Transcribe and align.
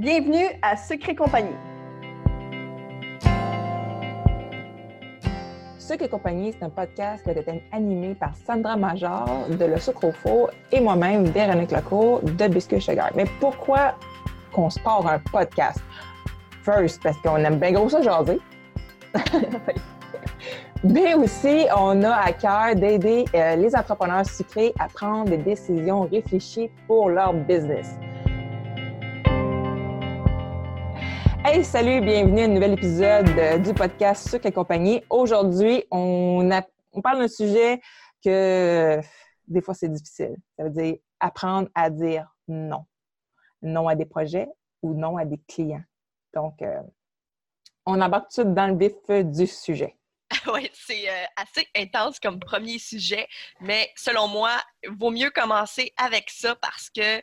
Bienvenue 0.00 0.46
à 0.62 0.78
Secret 0.78 1.14
Compagnie. 1.14 1.54
Secret 5.76 6.08
Compagnie, 6.08 6.54
c'est 6.54 6.64
un 6.64 6.70
podcast 6.70 7.22
qui 7.22 7.28
être 7.28 7.62
animé 7.70 8.14
par 8.14 8.34
Sandra 8.34 8.76
Major 8.76 9.28
de 9.50 9.62
Le 9.62 9.78
Sucre 9.78 10.04
au 10.04 10.48
et 10.72 10.80
moi-même, 10.80 11.24
Véronique 11.24 11.70
Lecourt 11.70 12.22
de 12.22 12.48
Biscuit 12.48 12.80
Sugar. 12.80 13.10
Mais 13.14 13.26
pourquoi 13.40 13.94
qu'on 14.54 14.70
se 14.70 14.80
part 14.80 15.06
un 15.06 15.18
podcast? 15.18 15.82
First, 16.62 17.02
parce 17.02 17.18
qu'on 17.18 17.36
aime 17.36 17.58
bien 17.58 17.72
gros 17.72 17.90
ça. 17.90 18.00
Mais 20.82 21.12
aussi, 21.12 21.66
on 21.76 22.02
a 22.04 22.14
à 22.14 22.32
cœur 22.32 22.74
d'aider 22.74 23.26
euh, 23.34 23.56
les 23.56 23.76
entrepreneurs 23.76 24.24
sucrés 24.24 24.72
à 24.78 24.88
prendre 24.88 25.28
des 25.28 25.36
décisions 25.36 26.08
réfléchies 26.10 26.70
pour 26.86 27.10
leur 27.10 27.34
business. 27.34 27.98
Hey, 31.52 31.64
salut, 31.64 32.00
bienvenue 32.00 32.42
à 32.42 32.44
un 32.44 32.46
nouvel 32.46 32.74
épisode 32.74 33.28
euh, 33.30 33.58
du 33.58 33.74
podcast 33.74 34.30
Sucre 34.30 34.46
et 34.46 34.52
compagnie. 34.52 35.02
Aujourd'hui, 35.10 35.82
on, 35.90 36.48
parle 37.02 37.18
d'un 37.18 37.26
sujet 37.26 37.80
que 38.24 39.00
des 39.48 39.60
fois 39.60 39.74
c'est 39.74 39.88
difficile. 39.88 40.36
Ça 40.56 40.62
veut 40.62 40.70
dire 40.70 40.98
apprendre 41.18 41.68
à 41.74 41.90
dire 41.90 42.32
non. 42.46 42.86
Non 43.62 43.88
à 43.88 43.96
des 43.96 44.06
projets 44.06 44.46
ou 44.80 44.94
non 44.94 45.16
à 45.16 45.24
des 45.24 45.38
clients. 45.48 45.82
Donc, 46.34 46.62
euh, 46.62 46.80
on 47.84 48.00
embarque 48.00 48.30
tout 48.32 48.44
dans 48.44 48.68
le 48.68 48.76
vif 48.76 49.26
du 49.26 49.48
sujet. 49.48 49.96
oui, 50.54 50.70
c'est 50.72 51.10
euh, 51.10 51.24
assez 51.34 51.66
intense 51.74 52.20
comme 52.20 52.38
premier 52.38 52.78
sujet, 52.78 53.26
mais 53.60 53.90
selon 53.96 54.28
moi, 54.28 54.52
il 54.84 54.90
vaut 54.90 55.10
mieux 55.10 55.30
commencer 55.30 55.92
avec 55.96 56.30
ça 56.30 56.54
parce 56.54 56.90
que 56.90 57.20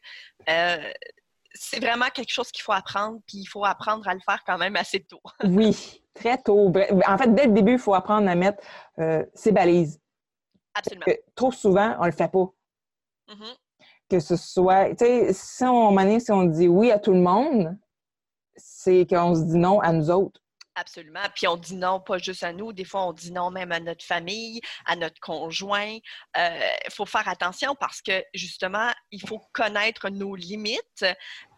euh, 0.49 0.91
c'est 1.59 1.79
vraiment 1.79 2.09
quelque 2.13 2.31
chose 2.31 2.51
qu'il 2.51 2.63
faut 2.63 2.71
apprendre, 2.71 3.19
puis 3.27 3.39
il 3.39 3.45
faut 3.45 3.65
apprendre 3.65 4.07
à 4.07 4.13
le 4.13 4.19
faire 4.19 4.43
quand 4.45 4.57
même 4.57 4.75
assez 4.75 4.99
tôt. 5.01 5.21
oui, 5.43 6.01
très 6.13 6.37
tôt. 6.37 6.71
En 7.07 7.17
fait, 7.17 7.33
dès 7.33 7.47
le 7.47 7.53
début, 7.53 7.73
il 7.73 7.79
faut 7.79 7.93
apprendre 7.93 8.29
à 8.29 8.35
mettre 8.35 8.63
euh, 8.99 9.25
ses 9.33 9.51
balises. 9.51 9.99
Absolument. 10.73 11.05
trop 11.33 11.51
souvent, 11.51 11.95
on 11.99 12.05
le 12.05 12.11
fait 12.11 12.31
pas. 12.31 12.53
Mm-hmm. 13.29 13.55
Que 14.09 14.19
ce 14.19 14.35
soit, 14.35 14.89
tu 14.91 15.05
sais, 15.05 15.33
si 15.33 15.63
on, 15.63 16.19
si 16.19 16.31
on 16.31 16.43
dit 16.43 16.67
oui 16.67 16.91
à 16.91 16.99
tout 16.99 17.13
le 17.13 17.19
monde, 17.19 17.75
c'est 18.55 19.07
qu'on 19.07 19.33
se 19.33 19.41
dit 19.41 19.57
non 19.57 19.79
à 19.79 19.91
nous 19.91 20.11
autres. 20.11 20.41
Absolument. 20.87 21.19
Puis 21.35 21.47
on 21.47 21.57
dit 21.57 21.75
non 21.75 21.99
pas 21.99 22.17
juste 22.17 22.43
à 22.43 22.53
nous, 22.53 22.71
des 22.71 22.85
fois 22.85 23.05
on 23.07 23.11
dit 23.11 23.33
non 23.33 23.51
même 23.51 23.73
à 23.73 23.81
notre 23.81 24.05
famille, 24.05 24.61
à 24.85 24.95
notre 24.95 25.19
conjoint. 25.19 25.85
Il 25.85 26.01
euh, 26.37 26.59
faut 26.89 27.05
faire 27.05 27.27
attention 27.27 27.75
parce 27.77 28.01
que 28.01 28.23
justement, 28.33 28.89
il 29.11 29.19
faut 29.27 29.41
connaître 29.51 30.09
nos 30.09 30.33
limites 30.33 31.05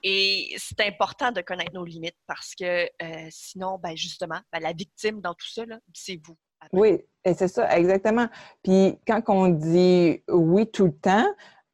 et 0.01 0.55
c'est 0.57 0.81
important 0.81 1.31
de 1.31 1.41
connaître 1.41 1.73
nos 1.75 1.85
limites 1.85 2.17
parce 2.25 2.55
que 2.55 2.85
euh, 2.85 3.27
sinon, 3.29 3.77
ben 3.77 3.95
justement, 3.95 4.39
ben, 4.51 4.61
la 4.61 4.73
victime 4.73 5.21
dans 5.21 5.35
tout 5.35 5.47
ça, 5.47 5.61
c'est 5.93 6.19
vous. 6.25 6.35
Oui, 6.73 6.99
et 7.23 7.35
c'est 7.35 7.47
ça, 7.47 7.77
exactement. 7.77 8.27
Puis 8.63 8.97
quand 9.05 9.21
on 9.27 9.49
dit 9.49 10.23
oui 10.27 10.69
tout 10.71 10.85
le 10.85 10.97
temps, 10.97 11.27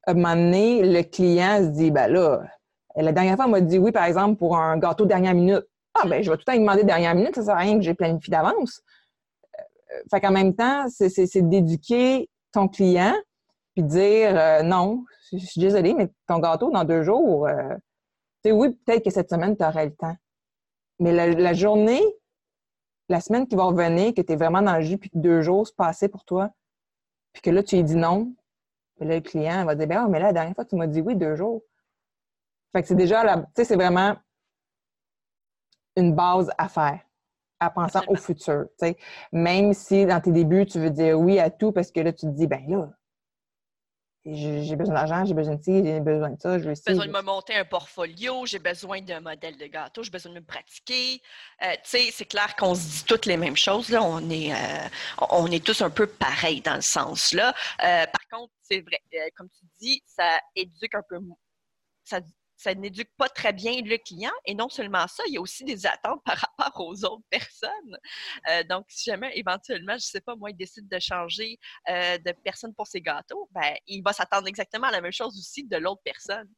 à 0.08 0.12
un 0.12 0.14
moment 0.14 0.36
donné, 0.36 0.84
le 0.84 1.04
client 1.04 1.60
se 1.60 1.70
dit, 1.70 1.90
ben 1.90 2.08
là, 2.08 2.42
la 2.98 3.14
dernière 3.14 3.38
fois, 3.38 3.46
on 3.46 3.50
m'a 3.50 3.62
dit 3.62 3.78
oui, 3.78 3.94
par 3.94 4.04
exemple, 4.04 4.38
pour 4.38 4.58
un 4.58 4.78
gâteau 4.78 5.06
dernière 5.06 5.34
minute. 5.34 5.66
Ah, 5.96 6.06
ben, 6.08 6.22
je 6.22 6.30
vais 6.30 6.36
tout 6.36 6.42
le 6.42 6.46
temps 6.46 6.52
lui 6.52 6.60
demander 6.60 6.84
dernière 6.84 7.16
minute, 7.16 7.36
ça 7.36 7.44
sert 7.44 7.56
à 7.56 7.60
rien 7.60 7.78
que 7.78 7.82
j'ai 7.82 7.94
planifié 7.94 8.30
d'avance. 8.32 8.82
Euh, 9.60 10.02
fait 10.12 10.20
qu'en 10.20 10.32
même 10.32 10.54
temps, 10.54 10.88
c'est 10.90 11.42
d'éduquer 11.50 12.30
ton 12.52 12.68
client 12.68 13.16
puis 13.74 13.84
dire 13.84 14.38
euh, 14.38 14.62
non, 14.62 15.06
je 15.32 15.38
suis 15.38 15.62
désolée, 15.62 15.94
mais 15.94 16.10
ton 16.28 16.40
gâteau 16.40 16.72
dans 16.72 16.84
deux 16.84 17.04
jours, 17.04 17.48
euh, 17.48 17.76
tu 18.44 18.50
sais, 18.50 18.52
oui, 18.52 18.72
peut-être 18.86 19.04
que 19.04 19.10
cette 19.10 19.30
semaine, 19.30 19.56
tu 19.58 19.64
aurais 19.64 19.86
le 19.86 19.96
temps. 19.96 20.16
Mais 21.00 21.12
la, 21.12 21.54
journée, 21.54 22.02
la 23.10 23.20
semaine 23.20 23.48
qui 23.48 23.56
va 23.56 23.64
revenir, 23.66 24.14
que 24.14 24.22
tu 24.22 24.32
es 24.32 24.36
vraiment 24.36 24.62
dans 24.62 24.76
le 24.76 24.82
jus, 24.82 24.98
puis 24.98 25.10
que 25.10 25.18
deux 25.18 25.42
jours 25.42 25.68
se 25.68 25.74
passaient 25.74 26.08
pour 26.08 26.24
toi, 26.24 26.52
puis 27.34 27.42
que 27.42 27.50
là, 27.50 27.64
tu 27.64 27.76
lui 27.76 27.84
dis 27.84 27.98
non, 27.98 28.34
puis 28.96 29.08
là, 29.08 29.16
le 29.16 29.22
client 29.22 29.66
va 29.66 29.76
dire, 29.76 29.88
ben, 29.88 30.06
oh, 30.06 30.10
mais 30.10 30.20
là, 30.20 30.28
la 30.28 30.34
dernière 30.34 30.56
fois, 30.56 30.64
tu 30.64 30.76
m'as 30.78 30.88
dit 30.88 31.02
oui, 31.02 31.16
deux 31.18 31.36
jours. 31.36 31.62
Fait 32.72 32.82
que 32.82 32.88
c'est 32.88 32.96
déjà, 32.96 33.38
tu 33.38 33.44
sais, 33.58 33.66
c'est 33.66 33.76
vraiment 33.76 34.16
une 35.96 36.14
base 36.16 36.52
à 36.58 36.68
faire 36.68 37.00
en 37.62 37.70
pensant 37.70 38.04
au 38.08 38.16
futur. 38.16 38.66
Même 39.32 39.74
si 39.74 40.06
dans 40.06 40.20
tes 40.20 40.32
débuts, 40.32 40.66
tu 40.66 40.80
veux 40.80 40.90
dire 40.90 41.20
oui 41.20 41.40
à 41.40 41.50
tout 41.50 41.72
parce 41.72 41.92
que 41.92 42.00
là, 42.00 42.12
tu 42.12 42.26
te 42.26 42.32
dis, 42.32 42.48
ben 42.48 42.64
là, 42.68 42.90
j'ai 44.26 44.76
besoin 44.76 44.96
d'argent, 44.96 45.24
j'ai 45.24 45.36
besoin 45.36 45.56
de 45.56 45.64
ci, 45.64 45.86
j'ai 45.86 46.00
besoin 46.00 46.32
de 46.32 46.42
ça, 46.42 46.58
je 46.58 46.64
J'ai 46.64 46.94
besoin 46.94 47.06
de 47.06 47.12
me 47.12 47.22
monter 47.22 47.54
un 47.54 47.66
portfolio, 47.66 48.46
j'ai 48.48 48.58
besoin 48.58 49.00
d'un 49.02 49.20
modèle 49.20 49.56
de 49.56 49.68
gâteau, 49.68 50.02
j'ai 50.02 50.10
besoin 50.10 50.34
de 50.34 50.40
me 50.40 50.44
pratiquer. 50.44 51.22
Euh, 51.64 51.74
tu 51.74 51.80
sais, 51.84 52.10
c'est 52.12 52.26
clair 52.26 52.56
qu'on 52.56 52.74
se 52.74 52.82
dit 52.82 53.04
toutes 53.06 53.28
les 53.28 53.38
mêmes 53.38 53.56
choses. 53.56 53.90
Là. 53.90 54.02
On, 54.02 54.28
est, 54.32 54.52
euh, 54.52 54.88
on 55.30 55.46
est 55.52 55.64
tous 55.64 55.80
un 55.82 55.92
peu 55.92 56.08
pareils 56.08 56.62
dans 56.62 56.76
le 56.76 56.82
sens 56.82 57.34
là. 57.34 57.54
Euh, 57.84 58.06
par 58.08 58.40
contre, 58.40 58.52
c'est 58.64 58.82
vrai, 58.82 59.00
comme 59.36 59.50
tu 59.50 59.66
dis, 59.80 60.02
ça 60.08 60.40
éduque 60.56 60.96
un 60.96 61.04
peu, 61.08 61.20
ça 62.04 62.20
ça 62.58 62.74
n'éduque 62.74 63.12
pas 63.18 63.30
très 63.30 63.54
bien 63.54 63.82
le 63.82 63.98
client. 63.98 64.32
Et 64.46 64.56
non 64.56 64.70
seulement 64.70 65.08
ça, 65.08 65.24
il 65.28 65.34
y 65.34 65.38
a 65.38 65.42
aussi 65.42 65.64
des 65.64 65.86
attentes 65.86 66.24
par 66.24 66.38
rapport 66.58 66.86
aux 66.86 67.06
autres 67.06 67.26
personnes. 67.30 67.98
Euh, 68.50 68.64
donc, 68.64 68.86
si 68.90 69.10
jamais 69.10 69.38
éventuellement, 69.38 69.94
je 69.94 69.96
ne 69.96 70.00
sais 70.00 70.22
pas, 70.22 70.36
moi, 70.36 70.52
il 70.52 70.58
décide 70.58 70.88
de 70.88 71.00
changer 71.00 71.58
euh, 71.90 72.18
de 72.18 72.34
personne 72.44 72.74
pour 72.74 72.88
ses 72.88 73.02
gâteaux, 73.02 73.50
ben, 73.52 73.76
il 73.88 74.02
va 74.02 74.14
s'attendre 74.14 74.48
exactement 74.48 74.88
à 74.88 74.92
la 74.92 75.02
même 75.02 75.12
chose 75.12 75.38
aussi 75.38 75.64
de 75.66 75.78
l'autre 75.78 76.02
personne. 76.04 76.50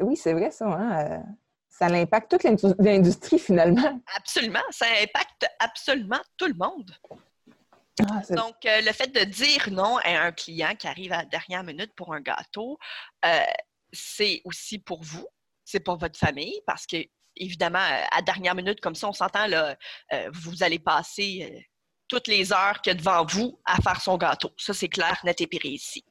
oui, 0.00 0.16
c'est 0.16 0.32
vrai 0.32 0.50
ça. 0.50 0.66
Hein, 0.66 1.10
euh, 1.10 1.18
ça 1.68 1.86
impacte 1.86 2.30
toute 2.30 2.44
l'industrie 2.78 3.38
finalement. 3.38 4.00
Absolument. 4.16 4.62
Ça 4.70 4.86
impacte 5.02 5.46
absolument 5.58 6.20
tout 6.38 6.46
le 6.46 6.54
monde. 6.54 6.90
Ah, 8.10 8.20
Donc, 8.30 8.56
le 8.64 8.92
fait 8.92 9.08
de 9.08 9.24
dire 9.24 9.68
non 9.70 9.98
à 9.98 10.26
un 10.26 10.32
client 10.32 10.74
qui 10.78 10.86
arrive 10.86 11.12
à 11.12 11.18
la 11.18 11.24
dernière 11.24 11.64
minute 11.64 11.92
pour 11.94 12.14
un 12.14 12.20
gâteau, 12.20 12.78
c'est 13.92 14.40
aussi 14.44 14.78
pour 14.78 15.02
vous, 15.02 15.26
c'est 15.64 15.80
pour 15.80 15.98
votre 15.98 16.18
famille, 16.18 16.60
parce 16.66 16.86
que, 16.86 16.96
évidemment, 17.36 17.84
à 18.10 18.22
dernière 18.22 18.54
minute, 18.54 18.80
comme 18.80 18.94
ça, 18.94 19.08
on 19.08 19.12
s'entend, 19.12 19.46
là, 19.46 19.76
euh, 20.12 20.30
vous 20.32 20.62
allez 20.62 20.78
passer 20.78 21.50
euh, 21.52 21.60
toutes 22.08 22.28
les 22.28 22.52
heures 22.52 22.80
qu'il 22.82 22.92
y 22.92 22.96
a 22.96 22.98
devant 22.98 23.24
vous 23.24 23.58
à 23.64 23.76
faire 23.80 24.00
son 24.00 24.16
gâteau. 24.16 24.50
Ça, 24.56 24.72
c'est 24.72 24.88
clair, 24.88 25.18
net 25.24 25.40
et 25.40 25.46
précis. 25.46 26.04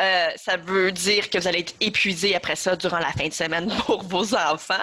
Euh, 0.00 0.28
ça 0.36 0.56
veut 0.56 0.92
dire 0.92 1.28
que 1.28 1.38
vous 1.38 1.48
allez 1.48 1.60
être 1.60 1.74
épuisé 1.80 2.34
après 2.34 2.56
ça 2.56 2.76
durant 2.76 2.98
la 2.98 3.12
fin 3.12 3.28
de 3.28 3.32
semaine 3.32 3.70
pour 3.86 4.02
vos 4.02 4.34
enfants. 4.34 4.74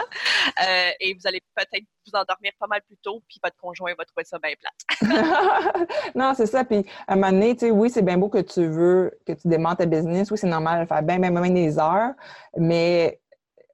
Euh, 0.63 0.89
et 0.99 1.13
vous 1.13 1.25
allez 1.25 1.41
peut-être 1.55 1.85
vous 2.05 2.17
endormir 2.17 2.51
pas 2.59 2.67
mal 2.67 2.81
plus 2.83 2.97
tôt, 2.97 3.23
puis 3.27 3.39
votre 3.43 3.57
conjoint 3.57 3.93
va 3.97 4.05
trouver 4.05 4.25
ça 4.25 4.37
bien 4.39 4.53
plate. 4.59 5.89
non, 6.15 6.33
c'est 6.35 6.45
ça. 6.45 6.63
Puis 6.63 6.85
à 7.07 7.13
un 7.13 7.15
moment 7.15 7.31
donné, 7.31 7.55
tu 7.55 7.67
sais, 7.67 7.71
oui, 7.71 7.89
c'est 7.89 8.01
bien 8.01 8.17
beau 8.17 8.29
que 8.29 8.39
tu 8.39 8.65
veux, 8.67 9.17
que 9.25 9.33
tu 9.33 9.47
démarres 9.47 9.77
ta 9.77 9.85
business. 9.85 10.29
Oui, 10.31 10.37
c'est 10.37 10.47
normal 10.47 10.83
de 10.83 10.87
faire 10.87 11.01
bien, 11.03 11.19
bien, 11.19 11.31
bien 11.31 11.51
des 11.51 11.79
heures. 11.79 12.13
Mais 12.57 13.19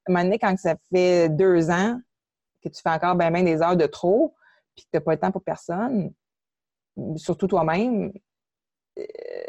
à 0.08 0.12
un 0.12 0.14
moment 0.14 0.24
donné, 0.24 0.40
quand 0.40 0.58
ça 0.58 0.76
fait 0.92 1.30
deux 1.30 1.70
ans 1.70 2.00
que 2.64 2.70
tu 2.70 2.82
fais 2.82 2.90
encore 2.90 3.16
bien, 3.16 3.32
bien 3.32 3.44
des 3.44 3.62
heures 3.62 3.78
de 3.78 3.86
trop, 3.86 4.36
puis 4.76 4.86
que 4.86 4.90
tu 4.92 4.98
n'as 4.98 5.02
pas 5.02 5.14
le 5.14 5.20
temps 5.20 5.32
pour 5.32 5.44
personne, 5.44 6.12
surtout 7.18 7.48
toi-même, 7.48 8.12
euh, 9.00 9.04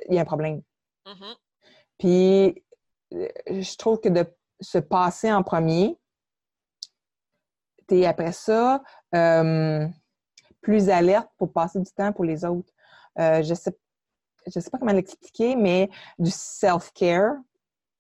il 0.09 0.15
y 0.15 0.19
a 0.19 0.23
un 0.23 0.27
problème. 0.27 0.63
Mm-hmm. 1.07 1.37
Puis, 1.99 2.65
euh, 3.15 3.29
je 3.49 3.77
trouve 3.77 4.01
que 4.01 4.09
de 4.09 4.27
se 4.61 4.79
passer 4.79 5.33
en 5.33 5.43
premier, 5.43 5.97
tu 7.89 8.01
es 8.01 8.07
après 8.07 8.33
ça 8.33 8.83
euh, 9.15 9.87
plus 10.61 10.91
alerte 10.91 11.29
pour 11.39 11.53
passer 11.53 11.79
du 11.79 11.91
temps 11.93 12.13
pour 12.13 12.25
les 12.25 12.45
autres. 12.45 12.73
je 13.17 13.55
sais, 13.55 13.77
je 14.47 14.61
sais 14.61 14.71
pas 14.71 14.79
comment 14.79 14.93
l'expliquer, 14.93 15.57
mais 15.57 15.89
du 16.19 16.31
self-care. 16.31 17.35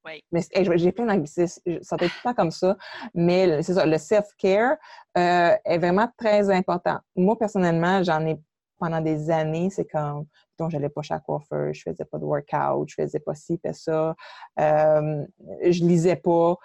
Oui. 0.04 0.24
Mais 0.30 0.42
j'ai 0.76 0.92
plein 0.92 1.06
d'anglicismes, 1.06 1.60
ça 1.82 1.96
peut 1.96 2.04
être 2.04 2.22
pas 2.22 2.32
comme 2.32 2.52
ça, 2.52 2.76
mais 3.12 3.60
c'est 3.62 3.74
ça, 3.74 3.84
le 3.84 3.98
self-care 3.98 4.76
est 5.14 5.78
vraiment 5.78 6.08
très 6.16 6.48
important. 6.50 6.98
Moi, 7.16 7.36
personnellement, 7.38 8.02
j'en 8.04 8.24
ai 8.24 8.38
pendant 8.78 9.00
des 9.00 9.30
années, 9.30 9.70
c'est 9.70 9.86
comme, 9.86 10.26
donc 10.58 10.70
j'allais 10.70 10.88
pas 10.88 11.02
chaque 11.02 11.24
coiffeur, 11.24 11.72
je 11.72 11.82
faisais 11.82 12.04
pas 12.04 12.18
de 12.18 12.24
workout, 12.24 12.88
je 12.88 12.94
faisais 12.94 13.20
pas 13.20 13.34
ci, 13.34 13.58
pas 13.58 13.72
ça, 13.72 14.14
euh, 14.60 15.24
je 15.62 15.84
lisais 15.84 16.16
pas. 16.16 16.56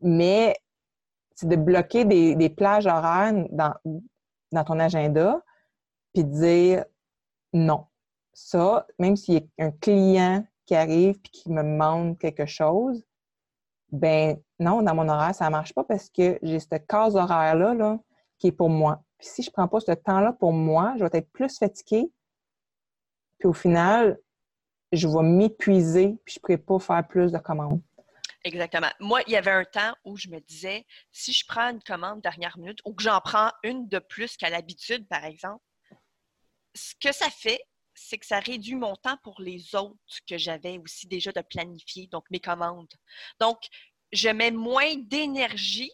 Mais 0.00 0.56
c'est 1.34 1.48
de 1.48 1.56
bloquer 1.56 2.04
des, 2.04 2.50
plages 2.50 2.86
horaires 2.86 3.32
dans, 3.50 4.64
ton 4.64 4.78
agenda, 4.78 5.40
puis 6.12 6.24
de 6.24 6.30
dire 6.30 6.84
non. 7.52 7.86
Ça, 8.32 8.86
même 8.98 9.16
s'il 9.16 9.34
y 9.34 9.62
a 9.62 9.66
un 9.66 9.70
client 9.70 10.44
qui 10.66 10.74
arrive 10.74 11.16
et 11.16 11.28
qui 11.30 11.50
me 11.50 11.62
demande 11.62 12.18
quelque 12.18 12.46
chose, 12.46 13.04
ben 13.92 14.38
non, 14.58 14.82
dans 14.82 14.94
mon 14.94 15.08
horaire, 15.08 15.34
ça 15.34 15.48
marche 15.50 15.72
pas 15.72 15.84
parce 15.84 16.08
que 16.08 16.38
j'ai 16.42 16.58
cette 16.58 16.86
case 16.86 17.14
horaire-là 17.14 17.74
là, 17.74 17.98
qui 18.38 18.48
est 18.48 18.52
pour 18.52 18.70
moi 18.70 19.02
si 19.24 19.42
je 19.42 19.50
ne 19.50 19.52
prends 19.52 19.68
pas 19.68 19.80
ce 19.80 19.92
temps-là 19.92 20.32
pour 20.32 20.52
moi, 20.52 20.94
je 20.98 21.04
vais 21.04 21.18
être 21.18 21.30
plus 21.30 21.58
fatiguée. 21.58 22.10
Puis 23.38 23.48
au 23.48 23.52
final, 23.52 24.18
je 24.92 25.08
vais 25.08 25.22
m'épuiser, 25.22 26.16
puis 26.24 26.34
je 26.34 26.38
ne 26.38 26.42
pourrai 26.42 26.58
pas 26.58 26.78
faire 26.78 27.06
plus 27.06 27.32
de 27.32 27.38
commandes. 27.38 27.82
Exactement. 28.44 28.90
Moi, 29.00 29.22
il 29.26 29.32
y 29.32 29.36
avait 29.36 29.50
un 29.50 29.64
temps 29.64 29.94
où 30.04 30.16
je 30.16 30.28
me 30.28 30.38
disais, 30.38 30.84
si 31.10 31.32
je 31.32 31.44
prends 31.46 31.70
une 31.70 31.82
commande 31.82 32.20
dernière 32.20 32.58
minute 32.58 32.80
ou 32.84 32.92
que 32.92 33.02
j'en 33.02 33.20
prends 33.20 33.50
une 33.62 33.88
de 33.88 33.98
plus 33.98 34.36
qu'à 34.36 34.50
l'habitude, 34.50 35.08
par 35.08 35.24
exemple, 35.24 35.64
ce 36.74 36.94
que 37.00 37.12
ça 37.12 37.30
fait, 37.30 37.60
c'est 37.94 38.18
que 38.18 38.26
ça 38.26 38.40
réduit 38.40 38.74
mon 38.74 38.96
temps 38.96 39.16
pour 39.22 39.40
les 39.40 39.74
autres 39.74 39.96
que 40.28 40.36
j'avais 40.36 40.78
aussi 40.78 41.06
déjà 41.06 41.32
de 41.32 41.40
planifier, 41.40 42.08
donc 42.08 42.24
mes 42.30 42.40
commandes. 42.40 42.92
Donc, 43.40 43.58
je 44.12 44.28
mets 44.28 44.50
moins 44.50 44.94
d'énergie 44.96 45.92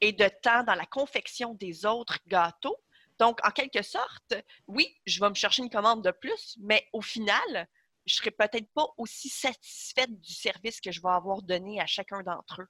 et 0.00 0.12
de 0.12 0.28
temps 0.42 0.64
dans 0.64 0.74
la 0.74 0.86
confection 0.86 1.54
des 1.54 1.86
autres 1.86 2.18
gâteaux. 2.26 2.76
Donc, 3.18 3.38
en 3.46 3.50
quelque 3.50 3.82
sorte, 3.82 4.34
oui, 4.66 4.98
je 5.06 5.20
vais 5.20 5.28
me 5.28 5.34
chercher 5.34 5.62
une 5.62 5.70
commande 5.70 6.02
de 6.02 6.10
plus, 6.10 6.56
mais 6.60 6.88
au 6.92 7.02
final, 7.02 7.68
je 8.06 8.14
ne 8.14 8.16
serai 8.16 8.30
peut-être 8.30 8.72
pas 8.72 8.86
aussi 8.96 9.28
satisfaite 9.28 10.20
du 10.20 10.32
service 10.32 10.80
que 10.80 10.90
je 10.90 11.02
vais 11.02 11.10
avoir 11.10 11.42
donné 11.42 11.80
à 11.80 11.86
chacun 11.86 12.22
d'entre 12.22 12.62
eux. 12.62 12.68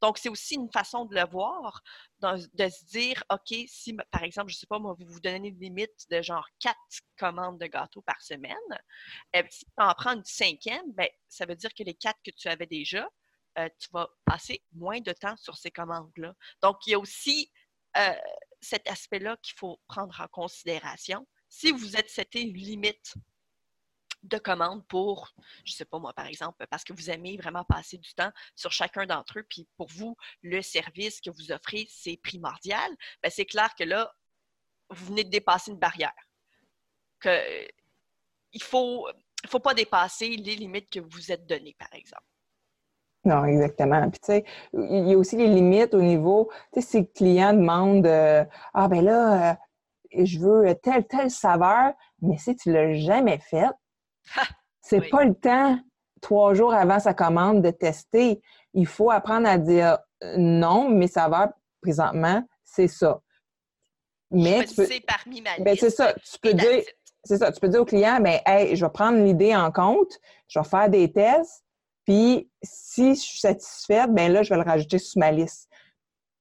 Donc, 0.00 0.18
c'est 0.18 0.28
aussi 0.28 0.54
une 0.54 0.70
façon 0.70 1.04
de 1.04 1.14
le 1.14 1.26
voir, 1.26 1.82
de 2.20 2.68
se 2.68 2.84
dire, 2.86 3.22
OK, 3.30 3.54
si, 3.66 3.96
par 4.10 4.22
exemple, 4.22 4.50
je 4.50 4.56
ne 4.56 4.58
sais 4.60 4.66
pas, 4.66 4.78
vous 4.78 4.94
vous 4.98 5.20
donnez 5.20 5.48
une 5.48 5.60
limite 5.60 6.06
de 6.10 6.22
genre 6.22 6.46
quatre 6.58 6.78
commandes 7.18 7.58
de 7.58 7.66
gâteaux 7.66 8.02
par 8.02 8.20
semaine, 8.20 8.56
euh, 9.36 9.42
si 9.48 9.64
tu 9.64 9.72
en 9.78 9.94
prends 9.94 10.12
une 10.12 10.24
cinquième, 10.24 10.92
ben, 10.92 11.08
ça 11.28 11.46
veut 11.46 11.56
dire 11.56 11.72
que 11.74 11.82
les 11.82 11.94
quatre 11.94 12.18
que 12.24 12.30
tu 12.30 12.48
avais 12.48 12.66
déjà, 12.66 13.08
euh, 13.60 13.68
tu 13.78 13.88
vas 13.92 14.08
passer 14.24 14.62
moins 14.72 15.00
de 15.00 15.12
temps 15.12 15.36
sur 15.36 15.56
ces 15.56 15.70
commandes-là. 15.70 16.34
Donc, 16.62 16.86
il 16.86 16.90
y 16.90 16.94
a 16.94 16.98
aussi 16.98 17.50
euh, 17.96 18.14
cet 18.60 18.88
aspect-là 18.88 19.36
qu'il 19.42 19.56
faut 19.56 19.80
prendre 19.86 20.20
en 20.20 20.28
considération. 20.28 21.26
Si 21.48 21.72
vous 21.72 21.96
êtes 21.96 22.08
c'était 22.08 22.42
une 22.42 22.54
limite 22.54 23.14
de 24.22 24.38
commandes 24.38 24.86
pour, 24.86 25.32
je 25.64 25.72
ne 25.72 25.76
sais 25.76 25.84
pas 25.84 25.98
moi, 25.98 26.12
par 26.12 26.26
exemple, 26.26 26.66
parce 26.68 26.84
que 26.84 26.92
vous 26.92 27.10
aimez 27.10 27.36
vraiment 27.36 27.64
passer 27.64 27.98
du 27.98 28.12
temps 28.14 28.30
sur 28.54 28.70
chacun 28.70 29.06
d'entre 29.06 29.38
eux, 29.38 29.46
puis 29.48 29.66
pour 29.76 29.88
vous, 29.88 30.16
le 30.42 30.60
service 30.62 31.20
que 31.20 31.30
vous 31.30 31.52
offrez, 31.52 31.86
c'est 31.88 32.18
primordial, 32.18 32.90
bien, 33.22 33.30
c'est 33.30 33.46
clair 33.46 33.74
que 33.74 33.84
là, 33.84 34.14
vous 34.90 35.06
venez 35.06 35.24
de 35.24 35.30
dépasser 35.30 35.70
une 35.70 35.78
barrière. 35.78 36.12
Que, 37.18 37.66
il 38.52 38.60
ne 38.60 38.64
faut, 38.64 39.08
faut 39.46 39.60
pas 39.60 39.74
dépasser 39.74 40.28
les 40.28 40.56
limites 40.56 40.90
que 40.90 41.00
vous 41.00 41.32
êtes 41.32 41.46
données, 41.46 41.76
par 41.78 41.92
exemple. 41.94 42.24
Non, 43.30 43.44
exactement. 43.44 44.10
Puis, 44.10 44.20
tu 44.20 44.26
sais, 44.26 44.44
il 44.72 45.08
y 45.08 45.14
a 45.14 45.16
aussi 45.16 45.36
les 45.36 45.46
limites 45.46 45.94
au 45.94 46.02
niveau, 46.02 46.50
tu 46.72 46.80
sais, 46.80 46.86
si 46.86 46.98
le 46.98 47.06
client 47.06 47.52
demande 47.52 48.06
euh, 48.06 48.44
Ah, 48.74 48.88
ben 48.88 49.04
là, 49.04 49.52
euh, 49.52 50.24
je 50.24 50.40
veux 50.40 50.74
telle, 50.82 51.06
telle 51.06 51.30
saveur, 51.30 51.92
mais 52.22 52.36
si 52.38 52.56
tu 52.56 52.70
ne 52.70 52.74
l'as 52.74 52.94
jamais 52.94 53.38
fait, 53.38 53.70
c'est 54.80 55.08
pas 55.08 55.24
le 55.24 55.34
temps, 55.34 55.78
trois 56.20 56.54
jours 56.54 56.74
avant 56.74 56.98
sa 56.98 57.14
commande, 57.14 57.62
de 57.62 57.70
tester. 57.70 58.42
Il 58.74 58.88
faut 58.88 59.12
apprendre 59.12 59.48
à 59.48 59.58
dire 59.58 59.98
euh, 60.24 60.34
non, 60.36 60.88
mes 60.88 61.06
saveurs, 61.06 61.50
présentement, 61.80 62.42
c'est 62.64 62.88
ça. 62.88 63.20
Mais 64.32 64.64
tu 64.64 64.74
peux... 64.74 64.88
parmi 65.06 65.40
ma 65.40 65.56
ben, 65.60 65.76
c'est 65.78 65.90
ça. 65.90 66.14
Tu 66.14 66.38
peux 66.40 66.54
dire, 66.54 66.82
c'est 67.22 67.38
ça. 67.38 67.52
Tu 67.52 67.60
peux 67.60 67.68
dire 67.68 67.82
au 67.82 67.84
client, 67.84 68.18
ben, 68.20 68.40
hey, 68.44 68.74
je 68.74 68.84
vais 68.84 68.90
prendre 68.90 69.18
l'idée 69.18 69.54
en 69.54 69.70
compte, 69.70 70.18
je 70.48 70.58
vais 70.58 70.64
faire 70.64 70.88
des 70.88 71.12
tests, 71.12 71.64
puis 72.10 72.50
si 72.60 73.14
je 73.14 73.20
suis 73.20 73.38
satisfaite, 73.38 74.12
ben 74.12 74.32
là, 74.32 74.42
je 74.42 74.50
vais 74.50 74.56
le 74.56 74.68
rajouter 74.68 74.98
sous 74.98 75.16
ma 75.16 75.30
liste. 75.30 75.70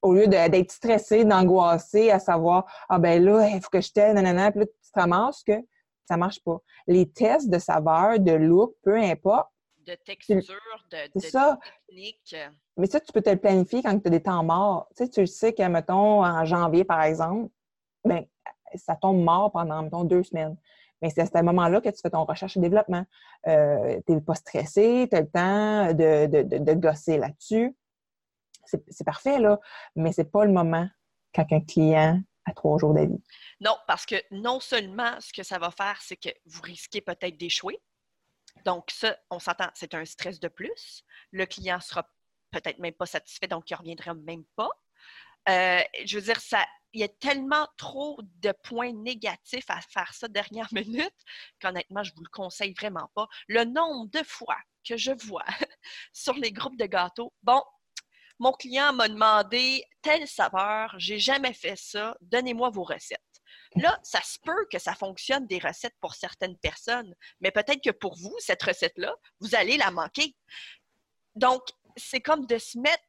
Au 0.02 0.16
lieu 0.16 0.26
d'être 0.26 0.72
stressé, 0.72 1.26
d'angoisser, 1.26 2.10
à 2.10 2.18
savoir, 2.18 2.66
ah 2.90 2.98
ben 2.98 3.24
là, 3.24 3.48
il 3.50 3.62
faut 3.62 3.70
que 3.70 3.80
je 3.80 3.92
t'aide, 3.92 4.16
nanana, 4.16 4.50
puis 4.50 4.62
là, 4.62 4.66
tu 4.66 4.92
te 4.92 5.00
ramasses 5.00 5.44
que 5.44 5.54
ça 6.08 6.18
marche 6.18 6.44
pas. 6.44 6.58
Les 6.88 7.08
tests 7.12 7.52
de 7.52 7.60
saveur, 7.60 8.20
de 8.20 8.32
look, 8.32 8.78
peu 8.82 8.98
importe. 8.98 9.52
De 9.86 9.94
texture, 9.94 10.42
de, 10.90 11.20
technique. 11.20 12.36
Mais 12.76 12.88
ça, 12.88 13.00
tu 13.00 13.12
peux 13.12 13.22
te 13.22 13.30
le 13.30 13.38
planifier 13.38 13.84
quand 13.84 14.00
tu 14.00 14.08
as 14.08 14.10
des 14.10 14.24
temps 14.24 14.44
morts. 14.44 14.88
Tu 14.98 15.04
sais, 15.04 15.10
tu 15.12 15.28
sais 15.28 15.54
que, 15.54 15.62
mettons, 15.68 16.26
en 16.26 16.46
janvier, 16.46 16.84
par 16.84 17.04
exemple, 17.04 17.52
ben, 18.04 18.26
ça 18.74 18.96
tombe 18.96 19.22
mort 19.22 19.52
pendant, 19.52 19.84
mettons, 19.84 20.04
deux 20.04 20.24
semaines. 20.24 20.58
Mais 21.02 21.10
c'est 21.10 21.22
à 21.22 21.26
ce 21.26 21.44
moment-là 21.44 21.82
que 21.82 21.90
tu 21.90 22.00
fais 22.02 22.10
ton 22.10 22.26
recherche 22.26 22.58
et 22.58 22.60
développement. 22.60 23.06
Euh, 23.48 24.00
tu 24.06 24.14
n'es 24.14 24.22
pas 24.22 24.36
stressé, 24.36 25.08
tu 25.10 25.18
as 25.18 25.22
le 25.22 25.30
temps 25.30 25.94
de, 25.94 26.74
gosser 26.74 27.18
là-dessus. 27.18 27.76
C'est 28.66 29.04
parfait, 29.04 29.40
là, 29.40 29.60
mais 29.96 30.12
c'est 30.12 30.32
pas 30.32 30.46
le 30.46 30.52
moment 30.52 30.88
quand 31.34 31.46
un 31.52 31.62
client 31.62 32.22
a 32.46 32.54
trois 32.54 32.78
jours 32.78 32.94
d'avis. 32.94 33.22
Non, 33.60 33.76
parce 33.88 34.06
que 34.06 34.16
non 34.32 34.60
seulement 34.60 35.20
ce 35.20 35.34
que 35.34 35.44
ça 35.44 35.58
va 35.58 35.72
faire, 35.72 36.00
c'est 36.02 36.18
que 36.18 36.30
vous 36.46 36.62
risquez 36.62 37.02
peut-être 37.02 37.38
d'échouer. 37.38 37.80
Donc, 38.66 38.92
ça, 38.92 39.18
on 39.30 39.40
s'entend, 39.40 39.70
c'est 39.74 39.94
un 39.94 40.06
stress 40.06 40.40
de 40.40 40.48
plus. 40.48 41.04
Le 41.32 41.46
client 41.46 41.80
sera 41.80 42.08
peut-être 42.52 42.80
même 42.80 42.94
pas 42.94 43.06
satisfait, 43.06 43.48
donc 43.48 43.70
il 43.70 43.74
ne 43.74 43.78
reviendra 43.78 44.14
même 44.14 44.44
pas. 44.56 44.70
Euh, 45.48 45.82
je 46.06 46.18
veux 46.18 46.24
dire, 46.24 46.40
ça, 46.40 46.66
il 46.94 47.02
y 47.02 47.04
a 47.04 47.08
tellement 47.08 47.68
trop 47.78 48.20
de 48.42 48.52
points 48.64 48.94
négatifs 48.94 49.70
à 49.70 49.80
faire 49.82 50.14
ça 50.14 50.28
dernière 50.28 50.70
minute 50.74 51.16
qu'honnêtement, 51.60 52.04
je 52.04 52.12
ne 52.12 52.16
vous 52.18 52.24
le 52.24 52.30
conseille 52.32 52.74
vraiment 52.74 53.10
pas. 53.16 53.28
Le 53.48 53.64
nombre 53.64 54.10
de 54.12 54.24
fois 54.24 54.58
que 54.88 54.98
je 54.98 55.12
vois 55.26 55.46
sur 56.14 56.34
les 56.34 56.52
groupes 56.52 56.78
de 56.78 56.86
gâteaux, 56.86 57.34
bon, 57.44 57.62
mon 58.40 58.54
client 58.54 58.94
m'a 58.94 59.10
demandé 59.10 59.84
telle 60.02 60.28
saveur, 60.28 60.96
j'ai 60.98 61.20
jamais 61.20 61.54
fait 61.54 61.76
ça, 61.76 62.16
donnez-moi 62.22 62.70
vos 62.70 62.84
recettes. 62.84 63.20
Là, 63.76 64.00
ça 64.04 64.22
se 64.22 64.38
peut 64.40 64.66
que 64.72 64.80
ça 64.80 64.96
fonctionne 64.96 65.46
des 65.46 65.60
recettes 65.60 65.96
pour 66.00 66.16
certaines 66.16 66.58
personnes, 66.58 67.14
mais 67.42 67.52
peut-être 67.52 67.84
que 67.84 67.92
pour 67.92 68.16
vous, 68.18 68.34
cette 68.40 68.64
recette-là, 68.64 69.14
vous 69.42 69.56
allez 69.56 69.78
la 69.78 69.92
manquer. 69.92 70.36
Donc, 71.36 71.62
c'est 71.98 72.22
comme 72.22 72.46
de 72.46 72.58
se 72.58 72.80
mettre 72.80 73.04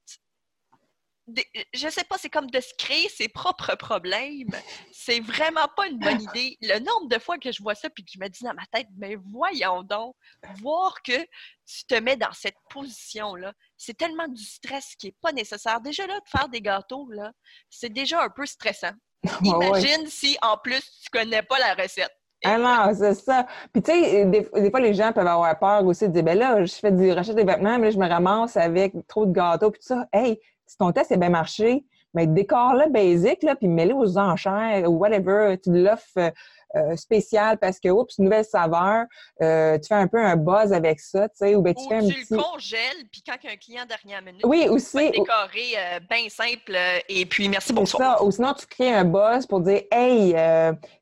je 1.73 1.89
sais 1.89 2.05
pas, 2.05 2.17
c'est 2.19 2.31
comme 2.31 2.51
de 2.51 2.61
se 2.61 2.73
créer 2.79 3.09
ses 3.09 3.29
propres 3.29 3.75
problèmes. 3.77 4.51
C'est 4.93 5.21
vraiment 5.21 5.69
pas 5.77 5.89
une 5.89 5.99
bonne 5.99 6.21
idée. 6.35 6.57
Le 6.61 6.79
nombre 6.79 7.09
de 7.09 7.19
fois 7.19 7.39
que 7.39 7.53
je 7.53 7.63
vois 7.63 7.75
ça 7.75 7.91
puis 7.91 8.05
que 8.05 8.11
je 8.13 8.19
me 8.19 8.29
dis 8.29 8.45
dans 8.45 8.55
ma 8.55 8.67
tête, 8.73 8.89
mais 8.97 9.17
voyons 9.17 9.83
donc, 9.83 10.15
voir 10.61 11.03
que 11.03 11.19
tu 11.67 11.85
te 11.89 11.95
mets 11.95 12.17
dans 12.17 12.33
cette 12.33 12.57
position-là, 12.71 13.53
c'est 13.77 13.97
tellement 13.97 14.29
du 14.29 14.43
stress 14.43 14.95
qui 14.97 15.09
est 15.09 15.17
pas 15.21 15.33
nécessaire. 15.33 15.81
Déjà 15.81 16.07
là, 16.07 16.19
de 16.19 16.29
faire 16.29 16.49
des 16.49 16.61
gâteaux, 16.61 17.09
là, 17.11 17.33
c'est 17.69 17.93
déjà 17.93 18.23
un 18.23 18.31
peu 18.31 18.47
stressant. 18.47 18.93
Imagine 19.45 20.07
si 20.07 20.37
en 20.43 20.57
plus 20.57 20.81
tu 21.03 21.11
connais 21.11 21.43
pas 21.43 21.59
la 21.59 21.75
recette. 21.75 22.13
Ah 22.43 22.57
non, 22.57 22.95
c'est 22.95 23.15
ça. 23.15 23.47
Puis 23.73 23.83
tu 23.83 23.93
sais, 23.93 24.25
des, 24.25 24.71
fois, 24.71 24.81
les 24.81 24.95
gens 24.95 25.13
peuvent 25.13 25.27
avoir 25.27 25.59
peur 25.59 25.85
aussi 25.85 26.09
de 26.09 26.13
dire, 26.13 26.23
ben 26.23 26.39
là, 26.39 26.65
je 26.65 26.73
fais 26.73 26.91
du 26.91 27.13
rachat 27.13 27.35
des 27.35 27.45
vêtements, 27.45 27.79
mais 27.79 27.87
là, 27.87 27.91
je 27.91 27.99
me 27.99 28.09
ramasse 28.09 28.57
avec 28.57 28.95
trop 29.07 29.27
de 29.27 29.33
gâteaux, 29.33 29.71
puis 29.71 29.81
tout 29.81 29.89
ça. 29.89 30.07
Hey, 30.13 30.41
si 30.71 30.77
ton 30.77 30.93
test 30.93 31.11
a 31.11 31.17
bien 31.17 31.31
marché, 31.31 31.85
mais 32.15 32.29
décore-le 32.29 32.91
basic, 32.91 33.43
là, 33.43 33.57
puis 33.57 33.67
mets-le 33.67 33.95
aux 33.95 34.19
enchères 34.19 34.89
ou 34.89 34.99
whatever. 34.99 35.57
Tu 35.63 35.73
l'offres 35.73 36.05
euh, 36.19 36.31
euh, 36.77 36.95
spécial 36.95 37.59
parce 37.59 37.81
que, 37.81 37.89
oups, 37.89 38.17
nouvelle 38.21 38.45
saveur, 38.45 39.07
euh, 39.43 39.79
tu 39.79 39.89
fais 39.89 39.95
un 39.95 40.07
peu 40.07 40.19
un 40.19 40.37
buzz 40.37 40.73
avec 40.73 41.01
ça, 41.01 41.29
tu 41.29 41.39
sais, 41.39 41.57
ou 41.57 41.63
ben, 41.63 41.75
tu 41.75 41.89
fais 41.89 41.97
un 41.97 42.07
tu 42.07 42.15
le 42.31 42.37
congèles, 42.37 43.09
puis 43.11 43.23
quand 43.27 43.35
un 43.35 43.57
client 43.57 43.83
dernière 43.85 44.23
minute, 44.23 44.43
oui, 44.45 44.69
aussi, 44.69 45.11
tu 45.11 45.19
décorer 45.19 45.75
bien 46.09 46.29
simple, 46.29 46.77
et 47.09 47.27
puis 47.27 47.49
merci, 47.49 47.73
bonsoir. 47.73 48.19
Ça. 48.19 48.25
Ou 48.25 48.31
sinon, 48.31 48.55
tu 48.55 48.67
crées 48.67 48.95
un 48.95 49.05
buzz 49.05 49.47
pour 49.47 49.61
dire, 49.61 49.83
hey, 49.91 50.37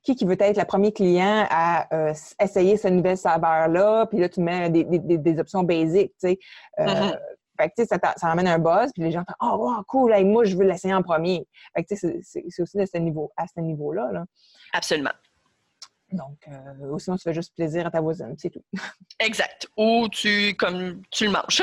qui 0.03 0.17
qui 0.17 0.25
veut 0.25 0.41
être 0.41 0.57
le 0.57 0.65
premier 0.65 0.93
client 0.93 1.47
à 1.51 1.87
essayer 2.43 2.79
cette 2.79 2.95
nouvelle 2.95 3.19
saveur-là, 3.19 4.07
puis 4.07 4.19
là, 4.19 4.31
tu 4.31 4.41
mets 4.41 4.71
des, 4.71 4.85
des, 4.85 5.19
des 5.19 5.39
options 5.39 5.63
basiques, 5.63 6.15
tu 6.19 6.29
sais. 6.29 6.39
Mm-hmm. 6.79 7.19
Fait 7.61 7.71
que, 7.71 7.85
ça, 7.85 7.99
ça 8.17 8.29
amène 8.29 8.49
un 8.49 8.59
buzz, 8.59 8.91
puis 8.93 9.03
les 9.03 9.11
gens 9.11 9.25
font 9.27 9.35
«Oh, 9.41 9.57
wow, 9.57 9.83
cool, 9.85 10.25
moi, 10.25 10.45
je 10.45 10.57
veux 10.57 10.65
l'essayer 10.65 10.95
en 10.95 11.03
premier.» 11.03 11.47
Fait 11.77 11.85
que, 11.85 11.95
c'est 11.97 12.63
aussi 12.63 12.77
de 12.77 12.87
ce 12.87 12.99
niveau, 12.99 13.33
à 13.37 13.47
ce 13.47 13.61
niveau-là. 13.61 14.11
Là. 14.13 14.25
Absolument. 14.73 15.13
Donc, 16.13 16.39
euh, 16.49 16.87
ou 16.87 16.99
sinon, 16.99 17.17
tu 17.17 17.25
fais 17.25 17.35
juste 17.35 17.55
plaisir 17.55 17.87
à 17.87 17.91
ta 17.91 18.01
voisine, 18.01 18.35
c'est 18.39 18.49
tout. 18.49 18.65
Exact. 19.21 19.69
Ou 19.77 20.09
tu, 20.09 20.55
comme, 20.55 21.03
tu 21.11 21.27
le 21.27 21.33
manges. 21.33 21.63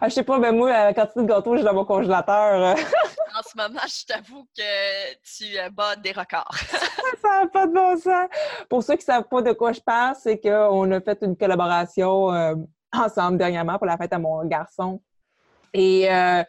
ah, 0.00 0.08
je 0.08 0.14
sais 0.14 0.22
pas, 0.22 0.38
mais 0.38 0.52
moi, 0.52 0.70
la 0.70 0.94
quantité 0.94 1.22
de 1.22 1.26
gâteau 1.26 1.56
j'ai 1.56 1.62
dans 1.62 1.72
mon 1.72 1.86
congélateur. 1.86 2.62
Euh. 2.62 2.74
en 3.38 3.42
ce 3.42 3.56
moment, 3.56 3.80
je 3.86 4.06
t'avoue 4.06 4.46
que 4.56 5.14
tu 5.22 5.58
euh, 5.58 5.70
bats 5.70 5.96
des 5.96 6.12
records. 6.12 6.54
ça 7.22 7.44
n'a 7.44 7.46
pas 7.46 7.66
de 7.66 7.72
bon 7.72 7.98
sens. 7.98 8.28
Pour 8.68 8.82
ceux 8.82 8.96
qui 8.96 9.04
ne 9.08 9.14
savent 9.14 9.28
pas 9.28 9.40
de 9.40 9.52
quoi 9.52 9.72
je 9.72 9.80
parle, 9.80 10.14
c'est 10.20 10.38
qu'on 10.38 10.90
a 10.90 11.00
fait 11.00 11.18
une 11.22 11.36
collaboration 11.36 12.34
euh, 12.34 12.54
ensemble 12.92 13.38
dernièrement 13.38 13.78
pour 13.78 13.86
la 13.86 13.96
fête 13.96 14.12
à 14.12 14.18
mon 14.18 14.44
garçon. 14.44 15.00
Et 15.74 16.10
euh, 16.10 16.42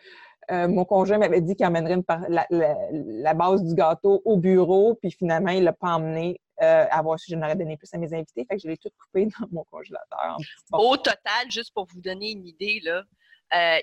euh, 0.51 0.67
mon 0.67 0.85
conjoint 0.85 1.17
m'avait 1.17 1.41
dit 1.41 1.55
qu'il 1.55 1.65
emmènerait 1.65 2.03
la, 2.29 3.33
base 3.33 3.63
du 3.63 3.73
gâteau 3.73 4.21
au 4.25 4.37
bureau, 4.37 4.95
puis 4.95 5.11
finalement, 5.11 5.51
il 5.51 5.59
ne 5.59 5.65
l'a 5.65 5.73
pas 5.73 5.95
emmené. 5.95 6.39
Euh, 6.61 6.85
à 6.91 7.01
voir 7.01 7.19
si 7.19 7.31
je 7.31 7.35
n'aurais 7.35 7.55
donné 7.55 7.77
plus 7.77 7.91
à 7.93 7.97
mes 7.97 8.13
invités. 8.13 8.45
Fait 8.47 8.55
que 8.55 8.61
je 8.61 8.67
l'ai 8.67 8.77
tout 8.77 8.91
coupé 9.01 9.25
dans 9.25 9.47
mon 9.51 9.63
congélateur. 9.71 10.37
Au 10.71 10.95
total, 10.97 11.49
juste 11.49 11.73
pour 11.73 11.87
vous 11.87 11.99
donner 11.99 12.31
une 12.31 12.45
idée, 12.45 12.79
là, 12.83 13.03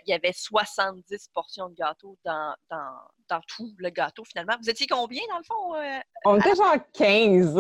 il 0.07 0.09
y 0.09 0.13
avait 0.13 0.33
70 0.33 1.31
portions 1.35 1.69
de 1.69 1.75
gâteau 1.75 2.17
dans, 2.25 2.55
dans, 2.71 3.41
tout 3.49 3.75
le 3.77 3.91
gâteau, 3.91 4.23
finalement. 4.25 4.55
Vous 4.63 4.71
étiez 4.71 4.87
combien, 4.87 5.21
dans 5.31 5.39
le 5.39 5.45
fond? 5.45 6.01
On 6.25 6.39
était 6.39 6.55
genre 6.55 6.77
15. 6.93 7.59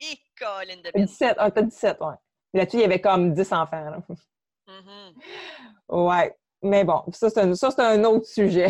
Et 0.00 0.16
Colin 0.38 0.76
de 0.76 0.92
17, 0.94 1.34
ah, 1.36 1.50
17, 1.50 2.00
ouais. 2.00 2.14
Là-dessus, 2.54 2.78
il 2.78 2.82
y 2.82 2.84
avait 2.84 3.00
comme 3.00 3.32
10 3.34 3.52
enfants. 3.52 4.02
Hmm. 4.08 4.14
Mm-hmm. 4.68 6.06
Ouais. 6.06 6.36
Mais 6.62 6.84
bon, 6.84 7.02
ça, 7.12 7.30
c'est 7.30 7.40
un, 7.80 8.04
autre 8.04 8.26
sujet. 8.26 8.68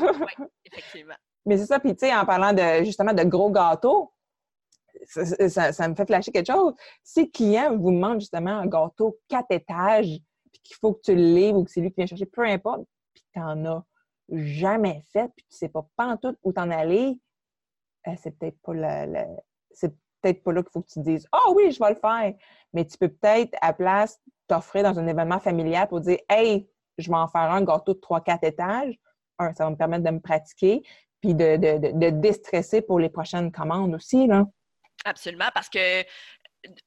oui, 0.00 0.46
effectivement. 0.64 1.14
Mais 1.44 1.58
c'est 1.58 1.66
ça, 1.66 1.78
puis 1.78 1.94
tu 1.94 2.06
sais, 2.06 2.14
en 2.14 2.24
parlant 2.24 2.52
de 2.52 2.84
justement 2.84 3.12
de 3.12 3.22
gros 3.22 3.50
gâteaux, 3.50 4.12
ça, 5.06 5.88
me 5.88 5.94
fait 5.94 6.06
flasher 6.06 6.32
quelque 6.32 6.52
chose. 6.52 6.74
Si 7.04 7.24
le 7.24 7.30
client 7.30 7.76
vous 7.76 7.92
demande 7.92 8.20
justement 8.20 8.58
un 8.58 8.66
gâteau 8.66 9.18
quatre 9.28 9.50
étages, 9.50 10.18
puis 10.52 10.60
qu'il 10.62 10.76
faut 10.76 10.94
que 10.94 11.02
tu 11.02 11.14
le 11.14 11.22
livres 11.22 11.58
ou 11.58 11.64
que 11.64 11.70
c'est 11.70 11.80
lui 11.80 11.90
qui 11.90 11.96
vient 11.96 12.06
chercher, 12.06 12.26
peu 12.26 12.44
importe, 12.44 12.82
puis 13.14 13.22
tu 13.32 13.38
n'en 13.38 13.64
as 13.66 13.84
jamais 14.30 15.02
fait, 15.12 15.30
puis 15.36 15.46
tu 15.50 15.56
sais 15.56 15.68
pas 15.68 15.86
tout 16.20 16.36
où 16.42 16.52
t'en 16.52 16.70
aller, 16.70 17.20
euh, 18.08 18.12
c'est 18.20 18.36
peut-être 18.36 18.58
pas 18.62 18.72
le, 18.74 19.24
c'est 19.70 19.94
peut-être 20.26 20.42
pas 20.42 20.52
là 20.52 20.62
qu'il 20.62 20.72
faut 20.72 20.82
que 20.82 20.90
tu 20.90 21.00
dises 21.00 21.26
Ah 21.32 21.38
oh, 21.46 21.54
oui, 21.56 21.70
je 21.70 21.78
vais 21.78 21.90
le 21.90 21.96
faire. 21.96 22.34
Mais 22.72 22.84
tu 22.84 22.98
peux 22.98 23.08
peut-être, 23.08 23.54
à 23.60 23.72
place, 23.72 24.20
t'offrir 24.48 24.82
dans 24.82 24.98
un 24.98 25.06
événement 25.06 25.40
familial 25.40 25.88
pour 25.88 26.00
dire 26.00 26.18
Hey, 26.28 26.68
je 26.98 27.08
vais 27.08 27.16
en 27.16 27.28
faire 27.28 27.52
un 27.52 27.62
gâteau 27.62 27.94
de 27.94 28.00
3-4 28.00 28.46
étages. 28.46 28.94
Un, 29.38 29.54
ça 29.54 29.64
va 29.64 29.70
me 29.70 29.76
permettre 29.76 30.04
de 30.04 30.10
me 30.10 30.20
pratiquer, 30.20 30.82
puis 31.20 31.34
de, 31.34 31.56
de, 31.56 31.92
de, 31.92 32.10
déstresser 32.10 32.80
pour 32.80 32.98
les 32.98 33.10
prochaines 33.10 33.52
commandes 33.52 33.94
aussi. 33.94 34.26
Là. 34.26 34.46
Absolument, 35.04 35.50
parce 35.52 35.68
que 35.68 36.02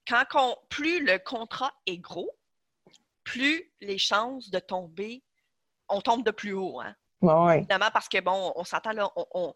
quand 0.07 0.23
on, 0.33 0.55
plus 0.69 1.05
le 1.05 1.19
contrat 1.19 1.71
est 1.85 1.99
gros, 1.99 2.31
plus 3.23 3.71
les 3.81 3.99
chances 3.99 4.49
de 4.49 4.57
tomber, 4.57 5.23
on 5.87 6.01
tombe 6.01 6.25
de 6.25 6.31
plus 6.31 6.53
haut. 6.53 6.79
Hein? 6.81 6.95
Oui. 7.21 7.57
Évidemment, 7.57 7.89
parce 7.93 8.09
que, 8.09 8.19
bon, 8.21 8.53
on 8.55 8.63
s'entend 8.63 8.93
là, 8.93 9.11
on, 9.15 9.53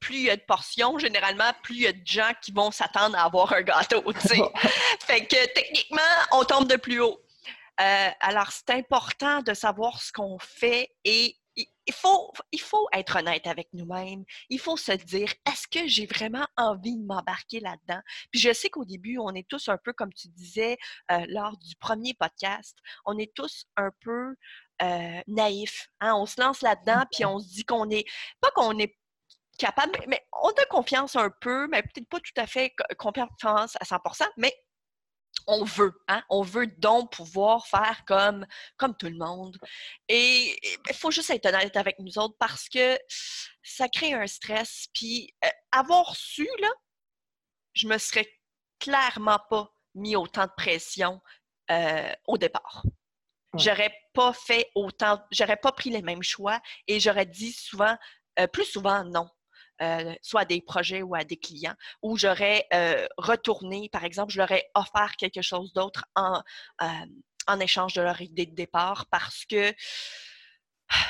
plus 0.00 0.16
il 0.16 0.22
y 0.24 0.30
a 0.30 0.36
de 0.36 0.42
portions, 0.42 0.98
généralement, 0.98 1.52
plus 1.62 1.74
il 1.74 1.82
y 1.82 1.86
a 1.86 1.92
de 1.92 2.06
gens 2.06 2.32
qui 2.42 2.52
vont 2.52 2.70
s'attendre 2.70 3.16
à 3.16 3.24
avoir 3.24 3.52
un 3.52 3.62
gâteau, 3.62 4.02
fait 5.00 5.26
que, 5.26 5.52
techniquement, 5.52 5.98
on 6.32 6.44
tombe 6.44 6.68
de 6.68 6.76
plus 6.76 7.00
haut. 7.00 7.20
Euh, 7.80 8.08
alors, 8.20 8.50
c'est 8.50 8.70
important 8.70 9.42
de 9.42 9.54
savoir 9.54 10.02
ce 10.02 10.12
qu'on 10.12 10.38
fait 10.38 10.90
et 11.04 11.36
il 11.88 11.94
faut, 11.94 12.32
il 12.52 12.60
faut 12.60 12.86
être 12.92 13.16
honnête 13.16 13.46
avec 13.46 13.68
nous-mêmes. 13.72 14.24
Il 14.50 14.60
faut 14.60 14.76
se 14.76 14.92
dire, 14.92 15.32
est-ce 15.46 15.66
que 15.66 15.88
j'ai 15.88 16.06
vraiment 16.06 16.46
envie 16.56 16.96
de 16.96 17.04
m'embarquer 17.04 17.60
là-dedans? 17.60 18.00
Puis 18.30 18.40
je 18.40 18.52
sais 18.52 18.68
qu'au 18.68 18.84
début, 18.84 19.18
on 19.18 19.30
est 19.30 19.48
tous 19.48 19.68
un 19.68 19.78
peu, 19.78 19.92
comme 19.92 20.12
tu 20.12 20.28
disais 20.28 20.76
euh, 21.10 21.24
lors 21.28 21.56
du 21.56 21.74
premier 21.76 22.14
podcast, 22.14 22.76
on 23.06 23.16
est 23.18 23.32
tous 23.34 23.64
un 23.76 23.90
peu 24.00 24.34
euh, 24.82 25.20
naïfs. 25.26 25.88
Hein? 26.00 26.14
On 26.14 26.26
se 26.26 26.40
lance 26.40 26.62
là-dedans, 26.62 27.04
puis 27.10 27.24
on 27.24 27.38
se 27.38 27.48
dit 27.48 27.64
qu'on 27.64 27.88
est, 27.90 28.04
pas 28.40 28.50
qu'on 28.50 28.78
est 28.78 28.94
capable, 29.58 29.98
mais 30.08 30.26
on 30.42 30.48
a 30.50 30.64
confiance 30.70 31.16
un 31.16 31.30
peu, 31.40 31.68
mais 31.68 31.82
peut-être 31.82 32.08
pas 32.08 32.20
tout 32.20 32.40
à 32.40 32.46
fait 32.46 32.72
confiance 32.96 33.76
à 33.80 33.84
100% 33.84 34.26
mais 34.36 34.54
on 35.46 35.64
veut, 35.64 35.94
hein? 36.08 36.22
On 36.28 36.42
veut 36.42 36.66
donc 36.66 37.12
pouvoir 37.12 37.66
faire 37.66 38.02
comme, 38.06 38.46
comme 38.76 38.96
tout 38.96 39.06
le 39.06 39.16
monde. 39.16 39.56
Et 40.08 40.58
il 40.88 40.94
faut 40.94 41.10
juste 41.10 41.30
être 41.30 41.46
honnête 41.46 41.76
avec 41.76 41.98
nous 42.00 42.18
autres 42.18 42.36
parce 42.38 42.68
que 42.68 42.98
ça 43.62 43.88
crée 43.88 44.12
un 44.12 44.26
stress. 44.26 44.88
Puis 44.92 45.34
euh, 45.44 45.48
avoir 45.72 46.14
su, 46.16 46.46
là, 46.60 46.68
je 47.72 47.86
me 47.86 47.98
serais 47.98 48.28
clairement 48.78 49.40
pas 49.48 49.70
mis 49.94 50.16
autant 50.16 50.44
de 50.44 50.52
pression 50.56 51.20
euh, 51.70 52.12
au 52.26 52.36
départ. 52.36 52.82
J'aurais 53.54 53.94
pas 54.12 54.34
fait 54.34 54.70
autant, 54.74 55.22
j'aurais 55.30 55.56
pas 55.56 55.72
pris 55.72 55.88
les 55.88 56.02
mêmes 56.02 56.22
choix 56.22 56.60
et 56.86 57.00
j'aurais 57.00 57.26
dit 57.26 57.52
souvent, 57.52 57.96
euh, 58.38 58.46
plus 58.46 58.66
souvent 58.66 59.02
non. 59.04 59.28
Euh, 59.80 60.14
soit 60.22 60.40
à 60.40 60.44
des 60.44 60.60
projets 60.60 61.02
ou 61.02 61.14
à 61.14 61.22
des 61.24 61.36
clients, 61.36 61.74
où 62.02 62.16
j'aurais 62.16 62.66
euh, 62.74 63.06
retourné, 63.16 63.88
par 63.90 64.04
exemple, 64.04 64.32
je 64.32 64.38
leur 64.38 64.50
ai 64.50 64.64
offert 64.74 65.14
quelque 65.16 65.40
chose 65.40 65.72
d'autre 65.72 66.04
en, 66.16 66.42
euh, 66.82 66.86
en 67.46 67.60
échange 67.60 67.94
de 67.94 68.02
leur 68.02 68.20
idée 68.20 68.46
de 68.46 68.54
départ 68.54 69.06
parce 69.10 69.44
que 69.44 69.72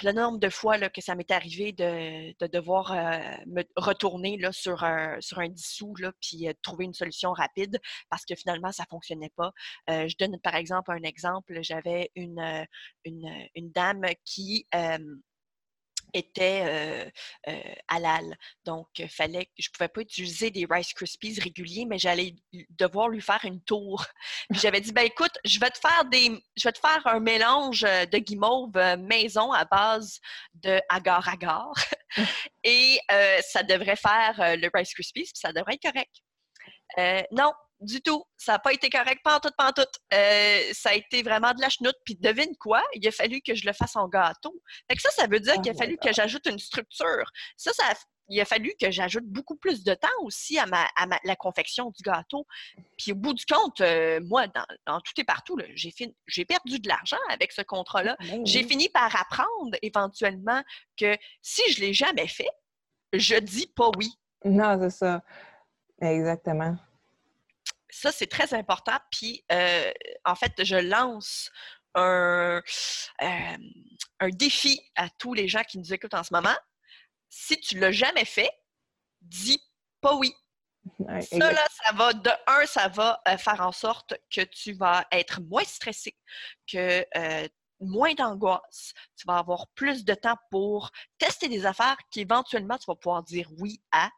le 0.03 0.13
nombre 0.13 0.39
de 0.39 0.51
fois 0.51 0.77
là, 0.77 0.91
que 0.91 1.01
ça 1.01 1.15
m'est 1.15 1.31
arrivé 1.31 1.73
de, 1.73 2.35
de 2.39 2.47
devoir 2.49 2.93
me 3.47 3.63
retourner 3.77 4.37
sur, 4.51 4.83
un, 4.83 5.19
dissous, 5.49 5.95
là, 5.97 6.13
puis 6.21 6.49
trouver 6.63 6.85
une 6.85 6.95
solution 6.95 7.33
rapide 7.33 7.81
parce 8.11 8.25
que 8.25 8.35
finalement, 8.35 8.73
ça 8.73 8.83
ne 8.83 8.89
fonctionnait 8.89 9.33
pas. 9.37 9.53
je 9.87 10.17
donne 10.19 10.37
par 10.41 10.57
exemple 10.57 10.91
un 10.91 11.05
exemple. 11.05 11.61
J'avais 11.63 12.11
une, 12.17 12.67
dame 13.57 14.05
qui 14.25 14.67
était 16.15 17.11
halal. 17.89 18.37
Donc, 18.65 18.89
fallait 19.11 19.51
je 19.59 19.69
ne 19.69 19.73
pouvais 19.73 19.89
pas 19.89 20.01
utiliser 20.01 20.51
des 20.51 20.67
Rice 20.69 20.93
Krispies 20.93 21.41
réguliers, 21.41 21.85
mais 21.87 21.99
j'allais 21.99 22.35
devoir 22.71 23.09
lui 23.09 23.21
faire 23.21 23.41
une 23.45 23.61
tour. 23.63 24.05
Puis 24.51 24.61
j'avais 24.61 24.81
dit, 24.81 24.93
ben 24.93 25.05
écoute, 25.05 25.37
je 25.45 25.59
vais 25.61 25.71
te 25.71 25.79
faire 25.79 26.05
des, 26.07 26.43
je 26.57 26.69
vais 26.69 26.73
te 26.73 26.79
faire 26.79 27.07
un 27.07 27.21
mélange 27.21 27.83
de 27.83 28.19
guimauve 28.19 28.77
maison 28.99 29.53
à 29.53 29.65
base 29.65 30.21
de 30.55 30.81
agar-agar. 30.89 31.73
Et 32.65 32.99
euh, 33.13 33.39
ça 33.43 33.63
devrait 33.63 33.97
faire 33.97 34.35
le 34.39 34.71
Rice 34.75 34.95
Krispies, 34.95 35.25
puis 35.25 35.33
ça 35.35 35.53
devrait 35.53 35.75
être 35.75 35.93
correct. 35.93 37.27
non, 37.33 37.53
du 37.81 38.01
tout. 38.01 38.25
Ça 38.37 38.53
n'a 38.53 38.59
pas 38.59 38.73
été 38.73 38.91
correct, 38.91 39.21
pas 39.23 39.37
en 39.37 39.41
tout, 39.41 39.51
pas 39.57 39.69
en 39.69 39.73
tout. 39.73 39.83
Euh, 40.13 40.61
ça 40.73 40.91
a 40.91 40.95
été 40.95 41.23
vraiment 41.23 41.53
de 41.53 41.61
la 41.61 41.69
chenoute. 41.69 41.97
Puis 42.05 42.17
devine 42.17 42.57
quoi? 42.59 42.83
Il 42.95 43.07
a 43.07 43.11
fallu 43.11 43.41
que 43.41 43.55
je 43.55 43.67
le 43.67 43.73
fasse 43.73 43.97
en 43.97 44.09
gâteau. 44.09 44.55
Fait 44.89 44.97
que 44.97 45.03
ça, 45.03 45.11
ça 45.11 45.27
veut 45.27 45.41
dire 45.41 45.55
oh 45.57 45.61
qu'il 45.61 45.73
a 45.73 45.75
fallu 45.75 45.97
que 45.97 46.13
j'ajoute 46.13 46.47
une 46.47 46.59
structure. 46.59 47.25
Ça, 47.57 47.73
ça 47.73 47.85
il 48.29 48.41
a 48.41 48.45
fallu 48.45 48.73
que 48.81 48.91
j'ajoute 48.91 49.25
beaucoup 49.25 49.57
plus 49.57 49.83
de 49.85 49.95
temps 49.95 50.09
aussi 50.23 50.59
à, 50.59 50.67
ma, 50.67 50.85
à 50.97 51.07
la 51.25 51.37
confection 51.37 51.91
du 51.91 52.03
gâteau. 52.03 52.47
Puis 52.99 53.13
au 53.13 53.15
bout 53.15 53.33
du 53.33 53.47
compte, 53.47 53.81
euh, 53.81 54.21
moi, 54.23 54.47
dans, 54.87 55.01
tout 55.01 55.19
et 55.19 55.25
partout, 55.25 55.57
j'ai, 55.75 55.95
j'ai 56.27 56.45
perdu 56.45 56.79
de 56.79 56.89
l'argent 56.89 57.17
avec 57.31 57.53
ce 57.53 57.63
contrat-là. 57.63 58.17
Ben 58.21 58.45
j'ai 58.45 58.65
fini 58.65 58.89
par 58.91 59.15
apprendre 59.17 59.77
éventuellement 59.81 60.63
que 60.99 61.17
si 61.41 61.63
je 61.73 61.81
ne 61.81 61.87
l'ai 61.87 61.95
jamais 61.95 62.29
fait, 62.29 62.51
je 63.15 63.37
dis 63.37 63.73
pas 63.75 63.91
oui. 63.97 64.11
Non, 64.45 64.79
c'est 64.79 64.91
ça. 64.91 65.23
Exactement 66.01 66.77
ça, 68.01 68.13
c'est 68.13 68.27
très 68.27 68.55
important. 68.55 68.97
Puis, 69.11 69.45
euh, 69.51 69.91
en 70.25 70.35
fait, 70.35 70.53
je 70.65 70.77
lance 70.77 71.51
un, 71.95 72.63
un 73.19 74.29
défi 74.29 74.81
à 74.95 75.09
tous 75.11 75.35
les 75.35 75.49
gens 75.49 75.63
qui 75.65 75.79
nous 75.79 75.93
écoutent 75.93 76.15
en 76.15 76.23
ce 76.23 76.33
moment. 76.33 76.57
Si 77.29 77.59
tu 77.59 77.77
ne 77.77 77.81
l'as 77.81 77.93
jamais 77.93 78.25
fait, 78.25 78.51
dis 79.21 79.61
pas 80.01 80.15
oui. 80.15 80.33
ça, 81.21 81.53
là, 81.53 81.67
ça 81.85 81.93
va, 81.93 82.13
de 82.13 82.31
un, 82.47 82.67
ça 82.67 82.89
va 82.89 83.21
faire 83.37 83.61
en 83.61 83.73
sorte 83.73 84.15
que 84.31 84.43
tu 84.43 84.73
vas 84.75 85.05
être 85.11 85.41
moins 85.41 85.65
stressé, 85.65 86.17
que 86.71 87.05
euh, 87.17 87.49
moins 87.81 88.15
d'angoisse, 88.15 88.93
tu 89.17 89.27
vas 89.27 89.39
avoir 89.39 89.67
plus 89.75 90.05
de 90.05 90.15
temps 90.15 90.37
pour 90.51 90.91
tester 91.19 91.49
des 91.49 91.67
affaires 91.67 91.97
qu'éventuellement 92.11 92.79
tu 92.79 92.87
vas 92.87 92.97
pouvoir 92.97 93.23
dire 93.23 93.49
oui 93.59 93.81
à. 93.93 94.11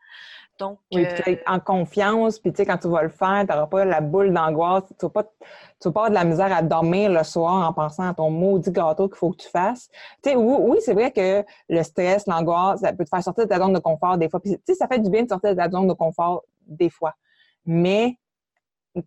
Donc, 0.61 0.79
oui, 0.93 1.07
euh, 1.07 1.37
en 1.47 1.59
confiance, 1.59 2.39
puis 2.39 2.53
tu 2.53 2.59
sais, 2.59 2.67
quand 2.67 2.77
tu 2.77 2.89
vas 2.89 3.03
le 3.03 3.09
faire, 3.09 3.47
tu 3.49 3.53
n'auras 3.53 3.67
pas 3.67 3.85
la 3.87 4.03
boule 4.03 4.31
d'angoisse, 4.33 4.85
tu 4.87 5.07
ne 5.07 5.11
vas, 5.11 5.23
pas, 5.23 5.31
avoir 5.87 6.11
de 6.11 6.15
la 6.15 6.25
misère 6.25 6.53
à 6.53 6.61
dormir 6.61 7.11
le 7.11 7.25
soir 7.25 7.67
en 7.67 7.73
pensant 7.73 8.11
à 8.11 8.13
ton 8.13 8.31
maudit 8.31 8.71
gâteau 8.71 9.09
qu'il 9.09 9.17
faut 9.17 9.31
que 9.31 9.39
tu 9.39 9.49
fasses. 9.49 9.89
Tu 10.23 10.31
sais, 10.31 10.37
oui, 10.37 10.57
oui 10.61 10.79
c'est 10.83 10.93
vrai 10.93 11.13
que 11.13 11.43
le 11.71 11.83
stress, 11.83 12.27
l'angoisse, 12.27 12.81
ça 12.81 12.93
peut 12.93 13.05
te 13.05 13.09
faire 13.09 13.23
sortir 13.23 13.45
de 13.45 13.49
ta 13.49 13.59
zone 13.59 13.73
de 13.73 13.79
confort 13.79 14.19
des 14.19 14.29
fois. 14.29 14.39
Puis, 14.39 14.53
tu 14.53 14.61
sais, 14.67 14.75
ça 14.75 14.87
fait 14.87 14.99
du 14.99 15.09
bien 15.09 15.23
de 15.23 15.29
sortir 15.29 15.51
de 15.51 15.57
ta 15.57 15.71
zone 15.71 15.89
de 15.89 15.95
confort 15.95 16.43
des 16.67 16.91
fois. 16.91 17.15
Mais 17.65 18.19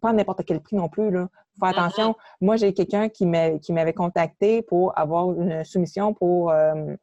pas 0.02 0.10
à 0.10 0.14
n'importe 0.14 0.44
quel 0.46 0.60
prix 0.60 0.76
non 0.76 0.90
plus. 0.90 1.12
Là. 1.12 1.28
Faut 1.60 1.68
faire 1.68 1.76
mm-hmm. 1.76 1.86
attention. 1.86 2.16
Moi, 2.42 2.56
j'ai 2.56 2.74
quelqu'un 2.74 3.10
qui 3.10 3.28
m'avait 3.28 3.94
contacté 3.94 4.64
pour 4.64 4.98
avoir 4.98 5.32
une 5.34 5.64
soumission 5.64 6.16
pour 6.16 6.50
euh, 6.50 6.96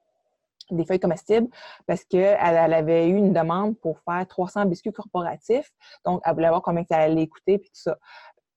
des 0.75 0.85
feuilles 0.85 1.01
comestibles 1.01 1.49
parce 1.87 2.05
qu'elle 2.05 2.39
elle 2.41 2.73
avait 2.75 3.09
eu 3.09 3.17
une 3.17 3.33
demande 3.33 3.79
pour 3.79 3.99
faire 4.01 4.27
300 4.27 4.67
biscuits 4.67 4.93
corporatifs. 4.93 5.71
Donc, 6.05 6.21
elle 6.25 6.35
voulait 6.35 6.49
voir 6.49 6.63
combien 6.63 6.85
ça 6.85 6.97
allait 6.97 7.27
coûter 7.27 7.59
puis 7.59 7.71
tout 7.71 7.81
ça. 7.81 7.99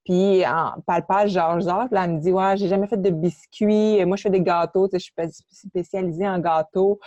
Puis, 0.05 0.45
en 0.45 0.73
palpage, 0.85 1.31
genre, 1.31 1.59
genre, 1.61 1.87
là, 1.91 2.03
elle 2.03 2.15
me 2.15 2.19
dit, 2.19 2.31
ouais, 2.31 2.57
j'ai 2.57 2.67
jamais 2.67 2.87
fait 2.87 3.01
de 3.01 3.09
biscuits. 3.09 4.03
Moi, 4.05 4.17
je 4.17 4.23
fais 4.23 4.29
des 4.29 4.41
gâteaux. 4.41 4.87
Tu 4.89 4.99
sais, 4.99 5.11
je 5.17 5.29
suis 5.29 5.69
spécialisée 5.69 6.27
en 6.27 6.39
gâteaux. 6.39 6.99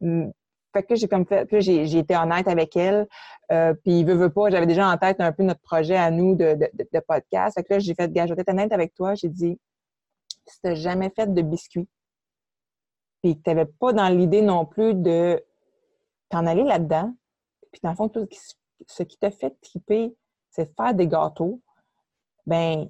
Hum, 0.00 0.32
fait 0.72 0.84
que 0.84 0.94
j'ai 0.94 1.08
comme 1.08 1.26
fait, 1.26 1.48
j'ai 1.60 1.98
été 1.98 2.16
honnête 2.16 2.48
avec 2.48 2.76
elle. 2.76 3.06
Euh, 3.52 3.74
puis 3.74 4.04
veut, 4.04 4.14
veut 4.14 4.30
pas, 4.30 4.50
j'avais 4.50 4.66
déjà 4.66 4.88
en 4.88 4.96
tête 4.96 5.20
un 5.20 5.32
peu 5.32 5.42
notre 5.42 5.60
projet 5.60 5.96
à 5.96 6.10
nous 6.10 6.36
de, 6.36 6.54
de, 6.54 7.00
podcast. 7.00 7.54
Fait 7.56 7.64
que 7.64 7.74
là, 7.74 7.78
j'ai 7.80 7.94
fait, 7.94 8.10
gars, 8.12 8.26
je 8.26 8.34
vais 8.34 8.44
honnête 8.48 8.72
avec 8.72 8.94
toi. 8.94 9.14
J'ai 9.14 9.28
dit, 9.28 9.58
si 10.46 10.60
t'as 10.62 10.74
jamais 10.74 11.10
fait 11.10 11.32
de 11.32 11.42
biscuits, 11.42 11.88
puis 13.22 13.36
que 13.36 13.42
t'avais 13.42 13.66
pas 13.66 13.92
dans 13.92 14.08
l'idée 14.08 14.42
non 14.42 14.64
plus 14.64 14.94
de 14.94 15.44
t'en 16.28 16.46
aller 16.46 16.64
là-dedans, 16.64 17.14
puis 17.72 17.80
dans 17.82 17.90
le 17.90 17.96
fond, 17.96 18.08
tout 18.08 18.26
ce 18.86 19.02
qui 19.02 19.18
t'a 19.18 19.30
fait 19.30 19.56
triper, 19.60 20.14
c'est 20.50 20.66
de 20.66 20.74
faire 20.76 20.94
des 20.94 21.06
gâteaux, 21.06 21.60
ben, 22.46 22.88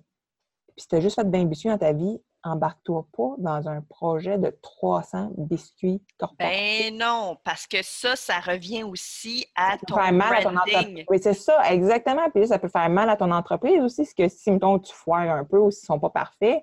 puis 0.77 0.83
si 0.83 0.89
t'as 0.89 1.01
juste 1.01 1.17
fait 1.17 1.29
de 1.29 1.45
biscuits 1.45 1.69
dans 1.69 1.79
ta 1.79 1.93
vie, 1.93 2.21
embarque-toi 2.43 3.07
pas 3.15 3.35
dans 3.39 3.69
un 3.69 3.83
projet 3.83 4.39
de 4.39 4.57
300 4.63 5.33
biscuits 5.37 6.03
corporatifs. 6.19 6.91
Ben 6.91 6.97
non, 6.97 7.37
parce 7.45 7.67
que 7.67 7.79
ça, 7.83 8.17
ça 8.17 8.41
revient 8.41 8.83
aussi 8.83 9.47
à 9.55 9.77
ton 9.87 9.97
branding. 9.97 11.05
oui, 11.09 11.19
c'est 11.23 11.35
ça, 11.35 11.71
exactement. 11.71 12.31
Puis 12.31 12.47
ça 12.49 12.59
peut 12.59 12.69
faire 12.69 12.89
mal 12.89 13.11
à 13.11 13.17
ton 13.17 13.31
entreprise 13.31 13.83
aussi, 13.83 14.03
parce 14.03 14.15
que 14.15 14.29
si, 14.29 14.51
mettons, 14.51 14.79
tu 14.79 14.95
foires 14.95 15.31
un 15.31 15.45
peu 15.45 15.59
ou 15.59 15.71
s'ils 15.71 15.85
ne 15.85 15.87
sont 15.87 16.01
pas 16.01 16.11
parfaits, 16.11 16.63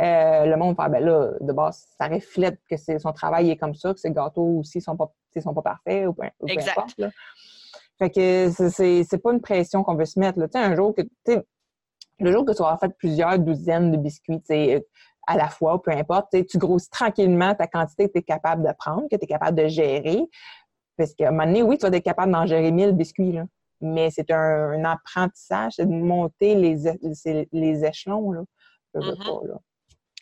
euh, 0.00 0.46
le 0.46 0.56
monde 0.56 0.74
fait, 0.76 0.88
ben 0.88 1.04
là, 1.04 1.32
de 1.40 1.52
base, 1.52 1.86
ça 1.98 2.08
reflète 2.08 2.58
que 2.68 2.76
son 2.76 3.12
travail 3.12 3.50
est 3.50 3.56
comme 3.56 3.74
ça, 3.74 3.92
que 3.92 4.00
ses 4.00 4.10
gâteaux 4.10 4.60
aussi 4.60 4.80
sont 4.80 4.96
pas, 4.96 5.12
sont 5.38 5.54
pas 5.54 5.62
parfaits 5.62 6.06
ou 6.06 6.14
peu, 6.14 6.22
importe. 6.22 7.00
Fait 7.98 8.10
que 8.10 8.50
c'est 8.50 9.22
pas 9.22 9.32
une 9.32 9.40
pression 9.40 9.84
qu'on 9.84 9.94
veut 9.94 10.06
se 10.06 10.18
mettre. 10.18 10.38
Là. 10.38 10.46
Un 10.54 10.74
jour 10.74 10.94
que, 10.94 11.02
le 12.18 12.32
jour 12.32 12.44
que 12.44 12.52
tu 12.52 12.62
auras 12.62 12.78
fait 12.78 12.92
plusieurs 12.96 13.38
douzaines 13.38 13.90
de 13.90 13.96
biscuits, 13.98 14.42
à 15.26 15.36
la 15.36 15.48
fois, 15.48 15.76
ou 15.76 15.78
peu 15.78 15.90
importe, 15.90 16.34
tu 16.48 16.58
grossis 16.58 16.90
tranquillement 16.90 17.54
ta 17.54 17.66
quantité 17.66 18.08
que 18.08 18.12
tu 18.12 18.18
es 18.18 18.22
capable 18.22 18.66
de 18.66 18.72
prendre, 18.76 19.08
que 19.10 19.16
tu 19.16 19.24
es 19.24 19.26
capable 19.26 19.58
de 19.58 19.68
gérer. 19.68 20.22
Parce 20.96 21.14
qu'à 21.14 21.28
un 21.28 21.30
moment 21.32 21.46
donné, 21.46 21.62
oui, 21.62 21.78
tu 21.78 21.86
vas 21.86 21.96
être 21.96 22.02
capable 22.02 22.32
d'en 22.32 22.46
gérer 22.46 22.70
1000 22.70 22.92
biscuits, 22.92 23.32
là. 23.32 23.44
mais 23.80 24.10
c'est 24.10 24.30
un, 24.30 24.84
apprentissage, 24.84 25.74
c'est 25.76 25.86
de 25.86 25.94
monter 25.94 26.54
les, 26.54 26.76
les, 27.52 27.84
échelons. 27.84 28.32
Là. 28.32 28.42
Mm-hmm. 28.94 29.58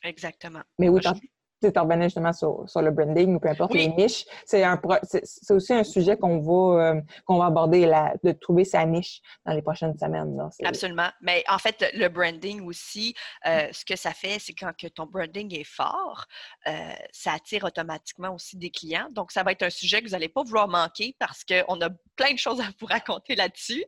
Exactement. 0.02 0.62
Mais 0.78 0.88
oui, 0.88 1.00
tu 1.68 1.78
revenais 1.78 2.04
justement 2.04 2.32
sur, 2.32 2.64
le 2.76 2.90
branding 2.90 3.36
ou 3.36 3.40
peu 3.40 3.48
importe 3.48 3.74
les 3.74 3.88
niches. 3.88 4.24
C'est 4.46 4.64
aussi 5.50 5.74
un 5.74 5.84
sujet 5.84 6.16
qu'on 6.16 6.40
va, 6.40 6.82
euh, 6.82 7.00
qu'on 7.26 7.38
va 7.38 7.46
aborder, 7.46 7.86
de 8.24 8.32
trouver 8.32 8.64
sa 8.64 8.84
niche 8.86 9.20
dans 9.44 9.52
les 9.52 9.62
prochaines 9.62 9.96
semaines. 9.98 10.38
Absolument. 10.64 11.10
Mais 11.20 11.44
en 11.48 11.58
fait, 11.58 11.84
le 11.94 12.08
branding 12.08 12.62
aussi, 12.62 13.14
euh, 13.46 13.68
ce 13.72 13.84
que 13.84 13.96
ça 13.96 14.12
fait, 14.12 14.38
c'est 14.38 14.54
quand 14.54 14.72
que 14.76 14.86
ton 14.86 15.06
branding 15.06 15.54
est 15.54 15.64
fort, 15.64 16.24
euh, 16.66 16.92
ça 17.12 17.32
attire 17.34 17.64
automatiquement 17.64 18.34
aussi 18.34 18.56
des 18.56 18.70
clients. 18.70 19.08
Donc, 19.10 19.32
ça 19.32 19.42
va 19.42 19.52
être 19.52 19.62
un 19.62 19.70
sujet 19.70 20.00
que 20.00 20.06
vous 20.06 20.12
n'allez 20.12 20.28
pas 20.28 20.42
vouloir 20.42 20.68
manquer 20.68 21.14
parce 21.18 21.44
qu'on 21.44 21.80
a 21.80 21.90
plein 22.16 22.32
de 22.32 22.38
choses 22.38 22.60
à 22.60 22.64
vous 22.78 22.86
raconter 22.86 23.34
là-dessus. 23.34 23.84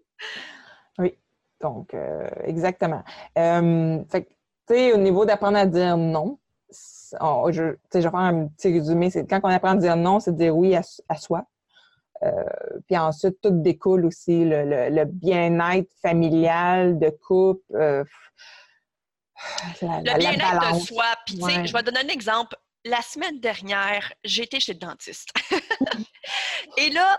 Oui, 0.99 1.17
donc, 1.61 1.95
exactement. 2.45 3.03
fait 3.35 4.29
au 4.71 4.97
niveau 4.97 5.25
d'apprendre 5.25 5.59
à 5.59 5.67
dire 5.67 5.97
non, 5.97 6.39
je, 6.73 7.75
je 7.93 7.99
vais 7.99 8.03
faire 8.03 8.15
un 8.15 8.47
petit 8.49 8.73
résumé. 8.73 9.11
Quand 9.29 9.41
on 9.43 9.49
apprend 9.49 9.71
à 9.71 9.77
dire 9.77 9.97
non, 9.97 10.21
c'est 10.21 10.35
dire 10.35 10.57
oui 10.57 10.75
à, 10.75 11.17
soi. 11.17 11.45
Euh, 12.23 12.45
puis 12.87 12.97
ensuite, 12.97 13.41
tout 13.41 13.51
découle 13.51 14.07
aussi 14.07 14.45
le, 14.45 15.05
bien-être 15.05 15.91
familial, 16.01 16.99
de 16.99 17.11
couple. 17.11 17.63
Euh, 17.75 18.05
le 19.83 20.19
bien-être 20.19 20.75
de 20.75 20.81
soi. 20.81 21.05
Puis, 21.27 21.39
je 21.39 21.73
vais 21.73 21.83
donner 21.83 22.01
un 22.01 22.09
exemple. 22.09 22.57
La 22.85 23.03
semaine 23.03 23.39
dernière, 23.41 24.13
j'étais 24.25 24.59
chez 24.59 24.73
le 24.73 24.81
dentiste. 24.81 25.29
Et 26.77 26.91
là, 26.91 27.19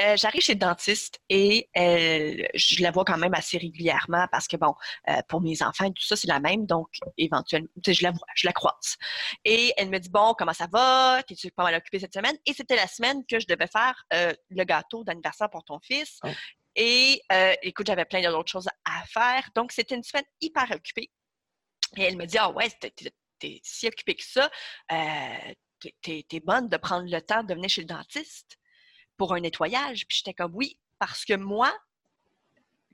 euh, 0.00 0.16
j'arrive 0.16 0.42
chez 0.42 0.54
le 0.54 0.60
dentiste 0.60 1.20
et 1.28 1.68
je 1.74 2.82
la 2.82 2.90
vois 2.92 3.04
quand 3.04 3.18
même 3.18 3.34
assez 3.34 3.58
régulièrement 3.58 4.26
parce 4.30 4.46
que, 4.46 4.56
bon, 4.56 4.74
euh, 5.08 5.20
pour 5.28 5.40
mes 5.40 5.60
enfants, 5.62 5.90
tout 5.90 6.02
ça, 6.02 6.14
c'est 6.14 6.28
la 6.28 6.38
même. 6.38 6.66
Donc, 6.66 6.88
éventuellement, 7.16 7.68
je 7.84 8.02
la 8.02 8.12
vois, 8.12 8.26
je 8.34 8.46
la 8.46 8.52
croise. 8.52 8.96
Et 9.44 9.72
elle 9.76 9.90
me 9.90 9.98
dit, 9.98 10.08
bon, 10.08 10.34
comment 10.38 10.52
ça 10.52 10.68
va? 10.70 11.22
T'es-tu 11.26 11.50
pas 11.50 11.64
mal 11.64 11.74
occupée 11.74 11.98
cette 11.98 12.14
semaine? 12.14 12.36
Et 12.46 12.54
c'était 12.54 12.76
la 12.76 12.86
semaine 12.86 13.24
que 13.26 13.40
je 13.40 13.46
devais 13.46 13.66
faire 13.66 14.04
euh, 14.12 14.32
le 14.50 14.64
gâteau 14.64 15.02
d'anniversaire 15.02 15.50
pour 15.50 15.64
ton 15.64 15.80
fils. 15.80 16.20
Oh. 16.22 16.28
Et 16.76 17.20
écoute, 17.62 17.88
j'avais 17.88 18.04
plein 18.04 18.22
d'autres 18.22 18.52
choses 18.52 18.68
à 18.84 19.04
faire. 19.06 19.48
Donc, 19.56 19.72
c'était 19.72 19.96
une 19.96 20.04
semaine 20.04 20.26
hyper 20.40 20.70
occupée. 20.70 21.10
Et 21.96 22.02
elle 22.02 22.16
me 22.16 22.24
dit, 22.24 22.38
ah 22.38 22.50
ouais, 22.50 22.68
t'es 22.70 23.60
si 23.64 23.88
occupée 23.88 24.14
que 24.14 24.22
ça. 24.24 24.48
t'es 26.02 26.40
bonne 26.44 26.68
de 26.68 26.76
prendre 26.76 27.10
le 27.10 27.20
temps 27.20 27.42
de 27.42 27.52
venir 27.54 27.68
chez 27.68 27.80
le 27.80 27.88
dentiste 27.88 28.57
pour 29.18 29.34
un 29.34 29.40
nettoyage. 29.40 30.06
Puis 30.08 30.18
j'étais 30.18 30.32
comme 30.32 30.54
oui, 30.54 30.78
parce 30.98 31.24
que 31.24 31.34
moi, 31.34 31.70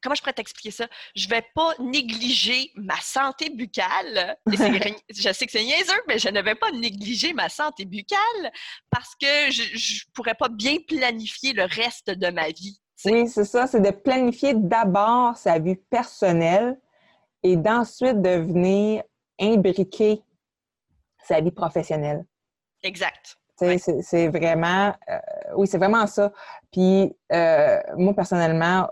comment 0.03 0.15
je 0.15 0.21
pourrais 0.21 0.35
t'expliquer 0.35 0.71
ça? 0.71 0.89
Je 1.15 1.29
vais 1.29 1.45
pas 1.55 1.75
négliger 1.79 2.71
ma 2.75 3.01
santé 3.01 3.51
buccale. 3.51 4.37
je 4.47 5.33
sais 5.33 5.47
que 5.47 5.53
c'est 5.53 5.65
niaiseux, 5.65 6.03
mais 6.09 6.19
je 6.19 6.29
ne 6.29 6.43
vais 6.43 6.55
pas 6.55 6.73
négliger 6.73 7.33
ma 7.33 7.49
santé 7.49 7.85
buccale 7.85 8.53
parce 8.91 9.15
que 9.15 9.51
je 9.51 9.63
ne 9.63 10.13
pourrais 10.13 10.35
pas 10.35 10.49
bien 10.49 10.79
planifier 10.87 11.53
le 11.53 11.65
reste 11.65 12.11
de 12.11 12.31
ma 12.31 12.49
vie. 12.49 12.81
Oui, 13.05 13.29
c'est 13.29 13.45
ça. 13.45 13.67
C'est 13.67 13.81
de 13.81 13.91
planifier 13.91 14.55
d'abord 14.55 15.37
sa 15.37 15.59
vie 15.59 15.77
personnelle 15.77 16.79
et 17.43 17.57
d'ensuite 17.57 18.23
de 18.23 18.31
venir 18.31 19.03
imbriquer 19.41 20.23
sa 21.27 21.41
vie 21.41 21.51
professionnelle. 21.51 22.25
Exact. 22.83 23.37
C'est 23.57 24.29
vraiment, 24.29 24.95
euh, 25.09 25.19
oui, 25.57 25.67
c'est 25.67 25.79
vraiment 25.79 26.07
ça. 26.07 26.33
Puis 26.73 27.15
euh, 27.33 27.81
moi, 27.97 28.15
personnellement, 28.15 28.89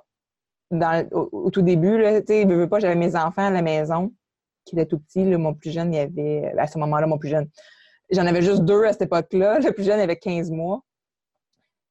dans, 0.70 1.06
au, 1.10 1.50
tout 1.50 1.62
début, 1.62 1.98
tu 1.98 2.26
sais, 2.26 2.44
veux 2.44 2.68
pas, 2.68 2.78
j'avais 2.78 2.94
mes 2.94 3.16
enfants 3.16 3.46
à 3.46 3.50
la 3.50 3.62
maison 3.62 4.12
qui 4.64 4.76
étaient 4.76 4.86
tout 4.86 4.98
petits. 4.98 5.24
mon 5.24 5.54
plus 5.54 5.70
jeune, 5.70 5.92
il 5.92 5.96
y 5.96 6.00
avait, 6.00 6.52
à 6.56 6.66
ce 6.66 6.78
moment-là, 6.78 7.06
mon 7.06 7.18
plus 7.18 7.28
jeune, 7.28 7.48
j'en 8.10 8.26
avais 8.26 8.42
juste 8.42 8.62
deux 8.62 8.84
à 8.84 8.92
cette 8.92 9.02
époque-là. 9.02 9.58
Le 9.60 9.72
plus 9.72 9.84
jeune 9.84 10.00
avait 10.00 10.16
15 10.16 10.50
mois. 10.50 10.82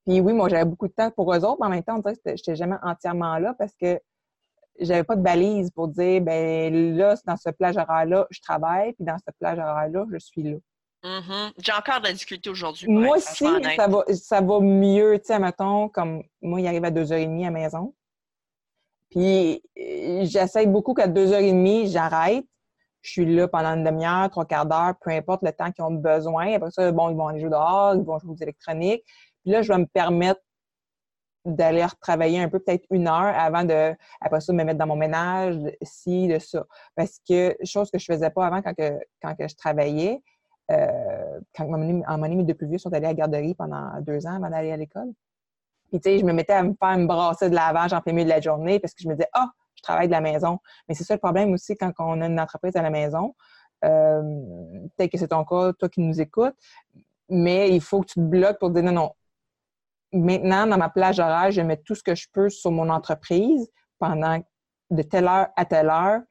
Puis 0.05 0.19
oui, 0.19 0.33
moi, 0.33 0.49
j'avais 0.49 0.65
beaucoup 0.65 0.87
de 0.87 0.93
temps 0.93 1.11
pour 1.11 1.33
eux 1.33 1.45
autres, 1.45 1.57
mais 1.59 1.67
en 1.67 1.69
même 1.69 1.83
temps, 1.83 1.97
on 1.97 1.99
dirait 1.99 2.15
que 2.15 2.35
j'étais 2.35 2.55
jamais 2.55 2.77
entièrement 2.81 3.37
là 3.37 3.53
parce 3.57 3.73
que 3.75 3.99
j'avais 4.79 5.03
pas 5.03 5.15
de 5.15 5.21
balise 5.21 5.69
pour 5.71 5.87
dire, 5.89 6.21
ben 6.21 6.95
là, 6.95 7.15
dans 7.25 7.37
ce 7.37 7.49
plage 7.51 7.77
horaire-là, 7.77 8.25
je 8.31 8.41
travaille, 8.41 8.93
puis 8.93 9.05
dans 9.05 9.17
ce 9.17 9.31
plage 9.39 9.59
horaire-là, 9.59 10.05
je 10.11 10.17
suis 10.17 10.43
là. 10.43 10.57
Mm-hmm. 11.03 11.53
J'ai 11.57 11.71
encore 11.71 11.99
de 11.99 12.07
la 12.07 12.13
difficulté 12.13 12.49
aujourd'hui. 12.49 12.87
Moi 12.87 13.17
aussi, 13.17 13.45
ça 13.75 13.87
va, 13.87 14.03
ça 14.13 14.41
va 14.41 14.59
mieux. 14.59 15.17
Tu 15.19 15.25
sais, 15.25 15.39
mettons, 15.39 15.89
comme 15.89 16.23
moi, 16.41 16.61
il 16.61 16.67
arrive 16.67 16.85
à 16.85 16.91
2h30 16.91 17.41
à 17.41 17.45
la 17.45 17.51
maison. 17.51 17.93
Puis, 19.09 19.61
euh, 19.77 20.21
j'essaye 20.23 20.67
beaucoup 20.67 20.93
qu'à 20.93 21.07
2h30, 21.07 21.91
j'arrête. 21.91 22.45
Je 23.01 23.11
suis 23.11 23.25
là 23.25 23.47
pendant 23.47 23.69
une 23.69 23.83
demi-heure, 23.83 24.29
trois 24.29 24.45
quarts 24.45 24.67
d'heure, 24.67 24.93
peu 25.01 25.09
importe 25.09 25.41
le 25.41 25.51
temps 25.51 25.71
qu'ils 25.71 25.83
ont 25.83 25.91
besoin. 25.91 26.53
Après 26.53 26.69
ça, 26.69 26.91
bon, 26.91 27.09
ils 27.09 27.17
vont 27.17 27.27
aller 27.27 27.39
jouer 27.39 27.49
dehors, 27.49 27.95
ils 27.95 28.03
vont 28.03 28.19
jouer 28.19 28.31
aux 28.31 28.41
électroniques. 28.41 29.03
Puis 29.41 29.51
là, 29.51 29.63
je 29.63 29.73
vais 29.73 29.79
me 29.79 29.87
permettre 29.87 30.39
d'aller 31.43 31.83
retravailler 31.83 32.39
un 32.39 32.47
peu, 32.47 32.59
peut-être 32.59 32.85
une 32.91 33.07
heure 33.07 33.33
avant 33.35 33.63
de, 33.63 33.95
après 34.21 34.41
ça, 34.41 34.53
me 34.53 34.63
mettre 34.63 34.77
dans 34.77 34.85
mon 34.85 34.95
ménage, 34.95 35.57
ci, 35.81 36.27
de 36.27 36.37
ça. 36.37 36.65
Parce 36.95 37.19
que, 37.27 37.57
chose 37.63 37.89
que 37.89 37.97
je 37.97 38.05
faisais 38.05 38.29
pas 38.29 38.45
avant 38.45 38.61
quand, 38.61 38.75
que, 38.75 38.99
quand 39.21 39.35
que 39.35 39.47
je 39.47 39.55
travaillais, 39.55 40.21
euh, 40.69 41.39
quand 41.55 41.67
mon 41.67 42.23
ami 42.23 42.43
de 42.45 42.53
plus 42.53 42.67
vieux 42.67 42.77
sont 42.77 42.93
allés 42.93 43.05
à 43.05 43.09
la 43.09 43.13
garderie 43.15 43.55
pendant 43.55 43.99
deux 44.01 44.25
ans 44.27 44.35
avant 44.35 44.49
d'aller 44.49 44.71
à 44.71 44.77
l'école. 44.77 45.11
Puis, 45.89 45.99
tu 45.99 46.09
sais, 46.09 46.19
je 46.19 46.25
me 46.25 46.31
mettais 46.31 46.53
à 46.53 46.63
me 46.63 46.73
faire 46.73 46.97
me 46.97 47.05
brasser 47.05 47.49
de 47.49 47.55
lavage 47.55 47.91
en 47.91 48.01
plein 48.01 48.13
milieu 48.13 48.25
de 48.25 48.29
la 48.29 48.39
journée 48.39 48.79
parce 48.79 48.93
que 48.93 49.03
je 49.03 49.09
me 49.09 49.13
disais, 49.13 49.27
ah, 49.33 49.51
je 49.75 49.81
travaille 49.81 50.07
de 50.07 50.13
la 50.13 50.21
maison. 50.21 50.59
Mais 50.87 50.95
c'est 50.95 51.03
ça 51.03 51.15
le 51.15 51.19
problème 51.19 51.51
aussi 51.51 51.75
quand 51.75 51.91
on 51.99 52.21
a 52.21 52.27
une 52.27 52.39
entreprise 52.39 52.75
à 52.75 52.81
la 52.81 52.89
maison. 52.89 53.35
Euh, 53.83 54.21
peut-être 54.95 55.11
que 55.11 55.17
c'est 55.17 55.29
ton 55.29 55.43
cas, 55.43 55.73
toi 55.73 55.89
qui 55.89 56.01
nous 56.01 56.21
écoutes, 56.21 56.55
mais 57.29 57.69
il 57.69 57.81
faut 57.81 58.01
que 58.01 58.07
tu 58.07 58.13
te 58.15 58.19
bloques 58.19 58.59
pour 58.59 58.69
dire 58.69 58.83
non, 58.83 58.91
non. 58.91 59.11
Maintenant, 60.13 60.67
dans 60.67 60.77
ma 60.77 60.89
plage 60.89 61.19
horaire, 61.19 61.51
je 61.51 61.61
mets 61.61 61.77
tout 61.77 61.95
ce 61.95 62.03
que 62.03 62.15
je 62.15 62.27
peux 62.31 62.49
sur 62.49 62.71
mon 62.71 62.89
entreprise 62.89 63.69
pendant 63.97 64.39
de 64.89 65.01
telle 65.03 65.27
heure 65.27 65.47
à 65.55 65.65
telle 65.65 65.89
heure. 65.89 66.21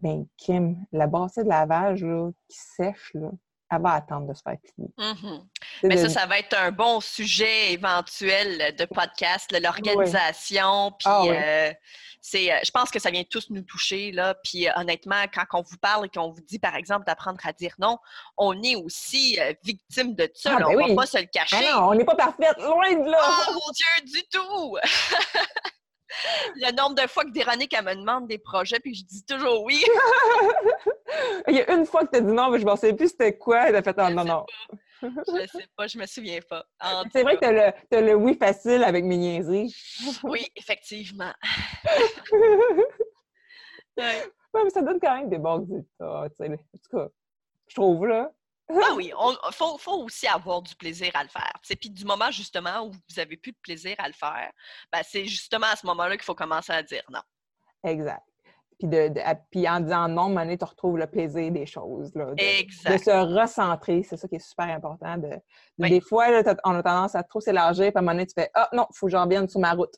Bien, 0.00 0.24
Kim, 0.36 0.84
la 0.92 1.06
bassée 1.06 1.44
de 1.44 1.48
lavage 1.48 2.04
là, 2.04 2.30
qui 2.48 2.58
sèche, 2.58 3.12
là, 3.14 3.30
elle 3.70 3.82
va 3.82 3.92
attendre 3.92 4.28
de 4.28 4.34
se 4.34 4.42
faire 4.42 4.56
plier. 4.62 4.88
Mm-hmm. 4.98 5.42
Mais 5.84 5.96
ça, 5.96 6.08
ça 6.08 6.26
va 6.26 6.38
être 6.38 6.56
un 6.56 6.70
bon 6.70 7.00
sujet 7.00 7.72
éventuel 7.72 8.74
de 8.76 8.84
podcast, 8.84 9.56
l'organisation. 9.58 10.92
Puis, 10.92 11.06
ah 11.06 11.22
euh, 11.26 11.72
c'est, 12.20 12.52
euh, 12.52 12.56
je 12.64 12.70
pense 12.70 12.90
que 12.90 12.98
ça 12.98 13.10
vient 13.10 13.24
tous 13.24 13.50
nous 13.50 13.62
toucher. 13.62 14.12
Là. 14.12 14.34
Puis, 14.44 14.68
euh, 14.68 14.72
honnêtement, 14.76 15.24
quand 15.32 15.44
on 15.58 15.62
vous 15.62 15.78
parle 15.78 16.06
et 16.06 16.08
qu'on 16.08 16.30
vous 16.30 16.42
dit, 16.42 16.58
par 16.58 16.76
exemple, 16.76 17.04
d'apprendre 17.06 17.38
à 17.44 17.52
dire 17.52 17.74
non, 17.78 17.98
on 18.36 18.60
est 18.62 18.76
aussi 18.76 19.38
victime 19.62 20.14
de 20.14 20.30
ça. 20.34 20.56
Ah, 20.58 20.66
on 20.68 20.72
ne 20.72 20.76
ben 20.76 20.88
va 20.88 21.02
pas 21.02 21.06
se 21.06 21.18
le 21.18 21.26
cacher. 21.26 21.56
Ah 21.72 21.88
on 21.88 21.94
n'est 21.94 22.04
pas 22.04 22.16
parfaite, 22.16 22.58
loin 22.58 22.92
de 22.92 23.10
là. 23.10 23.18
Oh 23.22 23.52
mon 23.52 23.72
Dieu, 23.72 24.12
du 24.12 24.22
tout! 24.30 24.76
le 26.56 26.74
nombre 26.76 26.94
de 26.94 27.06
fois 27.08 27.24
que 27.24 27.32
Véronique, 27.32 27.74
elle 27.76 27.84
me 27.84 27.94
demande 27.94 28.28
des 28.28 28.38
projets, 28.38 28.80
puis 28.80 28.94
je 28.94 29.04
dis 29.04 29.24
toujours 29.24 29.62
oui. 29.64 29.84
Il 31.48 31.56
y 31.56 31.60
a 31.60 31.72
une 31.72 31.86
fois 31.86 32.04
que 32.04 32.10
tu 32.10 32.16
as 32.16 32.20
dit 32.20 32.32
non, 32.32 32.50
mais 32.50 32.58
je 32.58 32.66
ne 32.66 32.76
sais 32.76 32.94
plus 32.94 33.08
c'était 33.08 33.36
quoi. 33.36 33.68
Elle 33.68 33.76
a 33.76 33.82
fait 33.82 33.96
non, 33.96 34.24
non. 34.24 34.46
Je 35.02 35.08
ne 35.08 35.46
sais 35.46 35.66
pas, 35.76 35.86
je 35.86 35.98
me 35.98 36.06
souviens 36.06 36.40
pas. 36.48 36.64
C'est 37.12 37.22
vrai 37.22 37.36
que 37.36 37.40
tu 37.90 37.96
as, 37.96 38.00
le 38.00 38.14
oui 38.14 38.36
facile 38.36 38.82
avec 38.84 39.04
mes 39.04 39.16
niaiseries. 39.16 39.74
oui, 40.22 40.46
effectivement. 40.56 41.32
ouais. 43.98 44.22
mais 44.54 44.70
ça 44.70 44.82
donne 44.82 44.98
quand 45.00 45.16
même 45.16 45.28
des 45.28 45.38
bons 45.38 45.60
résultats. 45.60 46.24
En 46.24 46.28
tout 46.28 46.96
cas, 46.96 47.08
je 47.68 47.74
trouve, 47.74 48.06
là. 48.06 48.32
Ah 48.70 48.94
oui, 48.96 49.12
il 49.12 49.52
faut, 49.52 50.04
aussi 50.04 50.26
avoir 50.26 50.62
du 50.62 50.74
plaisir 50.74 51.10
à 51.14 51.22
le 51.22 51.28
faire. 51.28 51.52
Puis 51.62 51.90
du 51.90 52.04
moment 52.04 52.30
justement 52.30 52.86
où 52.86 52.92
vous 52.92 53.18
avez 53.20 53.36
plus 53.36 53.52
de 53.52 53.58
plaisir 53.62 53.94
à 53.98 54.08
le 54.08 54.14
faire, 54.14 54.50
ben, 54.90 55.02
c'est 55.02 55.26
justement 55.26 55.66
à 55.66 55.76
ce 55.76 55.86
moment-là 55.86 56.16
qu'il 56.16 56.24
faut 56.24 56.34
commencer 56.34 56.72
à 56.72 56.82
dire 56.82 57.02
non. 57.10 57.20
Exact. 57.84 58.22
Puis, 58.78 58.88
de, 58.88 59.12
puis 59.50 59.68
en 59.68 59.80
disant 59.80 60.08
non, 60.08 60.30
maintenant, 60.30 60.56
tu 60.56 60.64
retrouves 60.64 60.98
le 60.98 61.06
plaisir 61.06 61.52
des 61.52 61.66
choses. 61.66 62.14
Là, 62.14 62.34
de, 62.34 62.42
exact. 62.42 62.92
de 62.92 62.98
se 62.98 63.10
recentrer, 63.10 64.02
c'est 64.02 64.16
ça 64.16 64.26
qui 64.26 64.36
est 64.36 64.46
super 64.46 64.66
important. 64.66 65.18
De, 65.18 65.30
Des 65.78 66.00
fois, 66.00 66.28
on 66.64 66.74
a 66.74 66.82
tendance 66.82 67.14
à 67.14 67.22
trop 67.22 67.40
s'élargir, 67.40 67.86
puis 67.86 67.96
à 67.96 67.98
un 67.98 68.02
moment 68.02 68.12
donné, 68.12 68.26
tu 68.26 68.34
fais 68.34 68.50
Ah 68.54 68.68
non, 68.72 68.86
il 68.90 68.96
faut 68.96 69.06
que 69.06 69.12
j'en 69.12 69.24
revienne 69.24 69.48
sur 69.48 69.60
ma 69.60 69.72
route. 69.72 69.94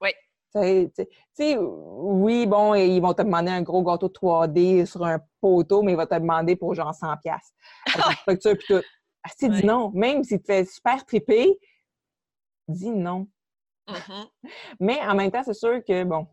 Oui. 0.00 0.10
Tu 0.54 1.04
sais, 1.34 1.56
oui, 1.58 2.46
bon, 2.46 2.74
ils 2.74 3.00
vont 3.00 3.14
te 3.14 3.22
demander 3.22 3.50
un 3.50 3.62
gros 3.62 3.82
gâteau 3.82 4.08
3D 4.08 4.86
sur 4.86 5.04
un 5.04 5.20
poteau, 5.40 5.82
mais 5.82 5.92
il 5.92 5.96
va 5.96 6.06
te 6.06 6.14
demander 6.14 6.56
pour 6.56 6.74
genre 6.74 6.92
100$. 6.92 7.38
Structure 8.22 8.56
puis 8.58 8.66
tout. 8.68 8.82
Ah, 9.24 9.30
dis 9.48 9.64
non. 9.64 9.90
Même 9.94 10.24
si 10.24 10.38
tu 10.38 10.46
fais 10.46 10.64
super 10.64 11.04
triper, 11.06 11.58
dis 12.68 12.90
non. 12.90 13.28
Mm-hmm. 13.88 14.28
Mais 14.80 15.00
en 15.00 15.14
même 15.14 15.30
temps, 15.30 15.42
c'est 15.44 15.54
sûr 15.54 15.80
que, 15.86 16.04
bon, 16.04 16.26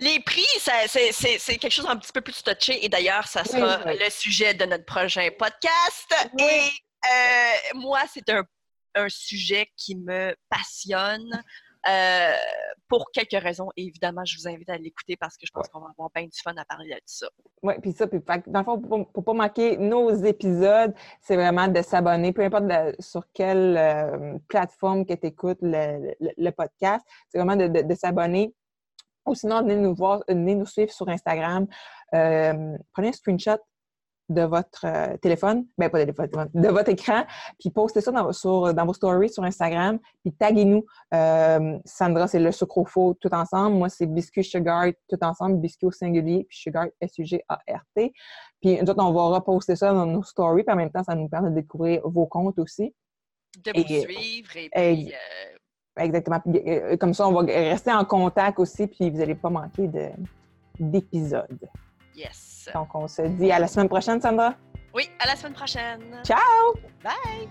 les 0.00 0.20
prix, 0.20 0.46
c'est 0.58 1.58
quelque 1.58 1.70
chose 1.70 1.86
un 1.86 1.96
petit 1.96 2.12
peu 2.12 2.20
plus 2.20 2.42
touché 2.42 2.84
et 2.84 2.88
d'ailleurs, 2.88 3.26
ça 3.26 3.44
sera 3.44 3.92
le 3.92 4.10
sujet 4.10 4.54
de 4.54 4.64
notre 4.64 4.84
prochain 4.84 5.28
podcast. 5.38 6.14
Et 6.38 6.68
euh, 7.10 7.78
moi, 7.78 8.00
c'est 8.12 8.28
un, 8.30 8.44
sujet 9.08 9.70
qui 9.76 9.94
me 9.94 10.34
passionne. 10.48 11.42
Euh, 11.88 12.32
pour 12.88 13.10
quelques 13.12 13.42
raisons. 13.42 13.68
évidemment, 13.76 14.24
je 14.24 14.36
vous 14.38 14.48
invite 14.48 14.68
à 14.70 14.78
l'écouter 14.78 15.16
parce 15.16 15.36
que 15.36 15.46
je 15.46 15.52
pense 15.52 15.68
qu'on 15.68 15.80
va 15.80 15.88
avoir 15.90 16.10
bien 16.14 16.24
du 16.24 16.38
fun 16.42 16.54
à 16.56 16.64
parler 16.64 16.88
de 16.88 17.00
ça. 17.04 17.28
Oui, 17.62 17.74
puis 17.82 17.92
ça, 17.92 18.06
puis, 18.06 18.20
dans 18.46 18.60
le 18.60 18.64
fond, 18.64 18.80
pour 18.80 18.98
ne 18.98 19.22
pas 19.22 19.32
manquer 19.34 19.76
nos 19.76 20.10
épisodes, 20.10 20.94
c'est 21.20 21.36
vraiment 21.36 21.68
de 21.68 21.82
s'abonner, 21.82 22.32
peu 22.32 22.42
importe 22.42 22.64
sur 22.98 23.24
quelle 23.34 23.76
euh, 23.76 24.38
plateforme 24.48 25.04
que 25.04 25.14
tu 25.14 25.26
écoutes 25.26 25.58
le, 25.60 26.50
podcast, 26.50 27.06
c'est 27.28 27.38
vraiment 27.38 27.56
de 27.56 27.94
s'abonner 27.94 28.54
ou 29.28 29.34
sinon, 29.34 29.60
venez 29.62 29.76
nous 29.76 29.94
voir, 29.94 30.22
venez 30.28 30.54
nous 30.54 30.66
suivre 30.66 30.90
sur 30.90 31.08
Instagram. 31.08 31.66
Euh, 32.14 32.76
prenez 32.92 33.08
un 33.08 33.12
screenshot 33.12 33.58
de 34.28 34.42
votre 34.42 34.84
euh, 34.84 35.16
téléphone, 35.18 35.66
ben 35.76 35.88
pas 35.88 35.98
de 36.04 36.10
téléphone, 36.10 36.50
de 36.52 36.68
votre 36.68 36.90
écran, 36.90 37.24
puis 37.58 37.70
postez 37.70 38.00
ça 38.00 38.10
dans, 38.10 38.32
sur, 38.32 38.72
dans 38.74 38.86
vos 38.86 38.92
stories 38.92 39.30
sur 39.30 39.44
Instagram, 39.44 39.98
puis 40.22 40.32
taguez-nous. 40.32 40.84
Euh, 41.14 41.78
Sandra, 41.84 42.28
c'est 42.28 42.38
le 42.38 42.52
sucre 42.52 42.78
au 42.78 42.84
faux 42.84 43.14
tout 43.20 43.32
ensemble. 43.32 43.76
Moi, 43.76 43.88
c'est 43.88 44.06
biscuit 44.06 44.44
sugar 44.44 44.86
tout 45.08 45.18
ensemble, 45.22 45.56
biscuit 45.60 45.86
au 45.86 45.92
singulier, 45.92 46.44
puis 46.48 46.58
sugar 46.58 46.86
S-U-G-A-R-T. 47.00 48.12
Puis 48.60 48.82
nous 48.82 48.90
autres, 48.90 49.02
on 49.02 49.12
va 49.12 49.36
reposter 49.36 49.76
ça 49.76 49.92
dans 49.92 50.06
nos 50.06 50.22
stories, 50.22 50.64
puis 50.64 50.72
en 50.72 50.76
même 50.76 50.90
temps, 50.90 51.04
ça 51.04 51.14
nous 51.14 51.28
permet 51.28 51.50
de 51.50 51.56
découvrir 51.56 52.02
vos 52.04 52.26
comptes 52.26 52.58
aussi. 52.58 52.94
De 53.64 53.72
vous 53.74 53.86
suivre 53.86 54.56
et 54.56 54.68
puis... 54.70 55.12
Exactement. 55.98 56.40
Euh, 56.46 56.96
comme 56.96 57.14
ça, 57.14 57.28
on 57.28 57.32
va 57.32 57.40
rester 57.40 57.92
en 57.92 58.04
contact 58.04 58.58
aussi, 58.58 58.86
puis 58.86 59.10
vous 59.10 59.18
n'allez 59.18 59.34
pas 59.34 59.50
manquer 59.50 59.90
d'épisodes. 60.78 61.68
Yes. 62.14 62.47
Donc, 62.74 62.94
on 62.94 63.08
se 63.08 63.22
dit 63.22 63.50
à 63.52 63.58
la 63.58 63.66
semaine 63.66 63.88
prochaine, 63.88 64.20
Sandra. 64.20 64.54
Oui, 64.94 65.08
à 65.20 65.26
la 65.26 65.36
semaine 65.36 65.52
prochaine. 65.54 66.00
Ciao! 66.24 66.74
Bye! 67.02 67.48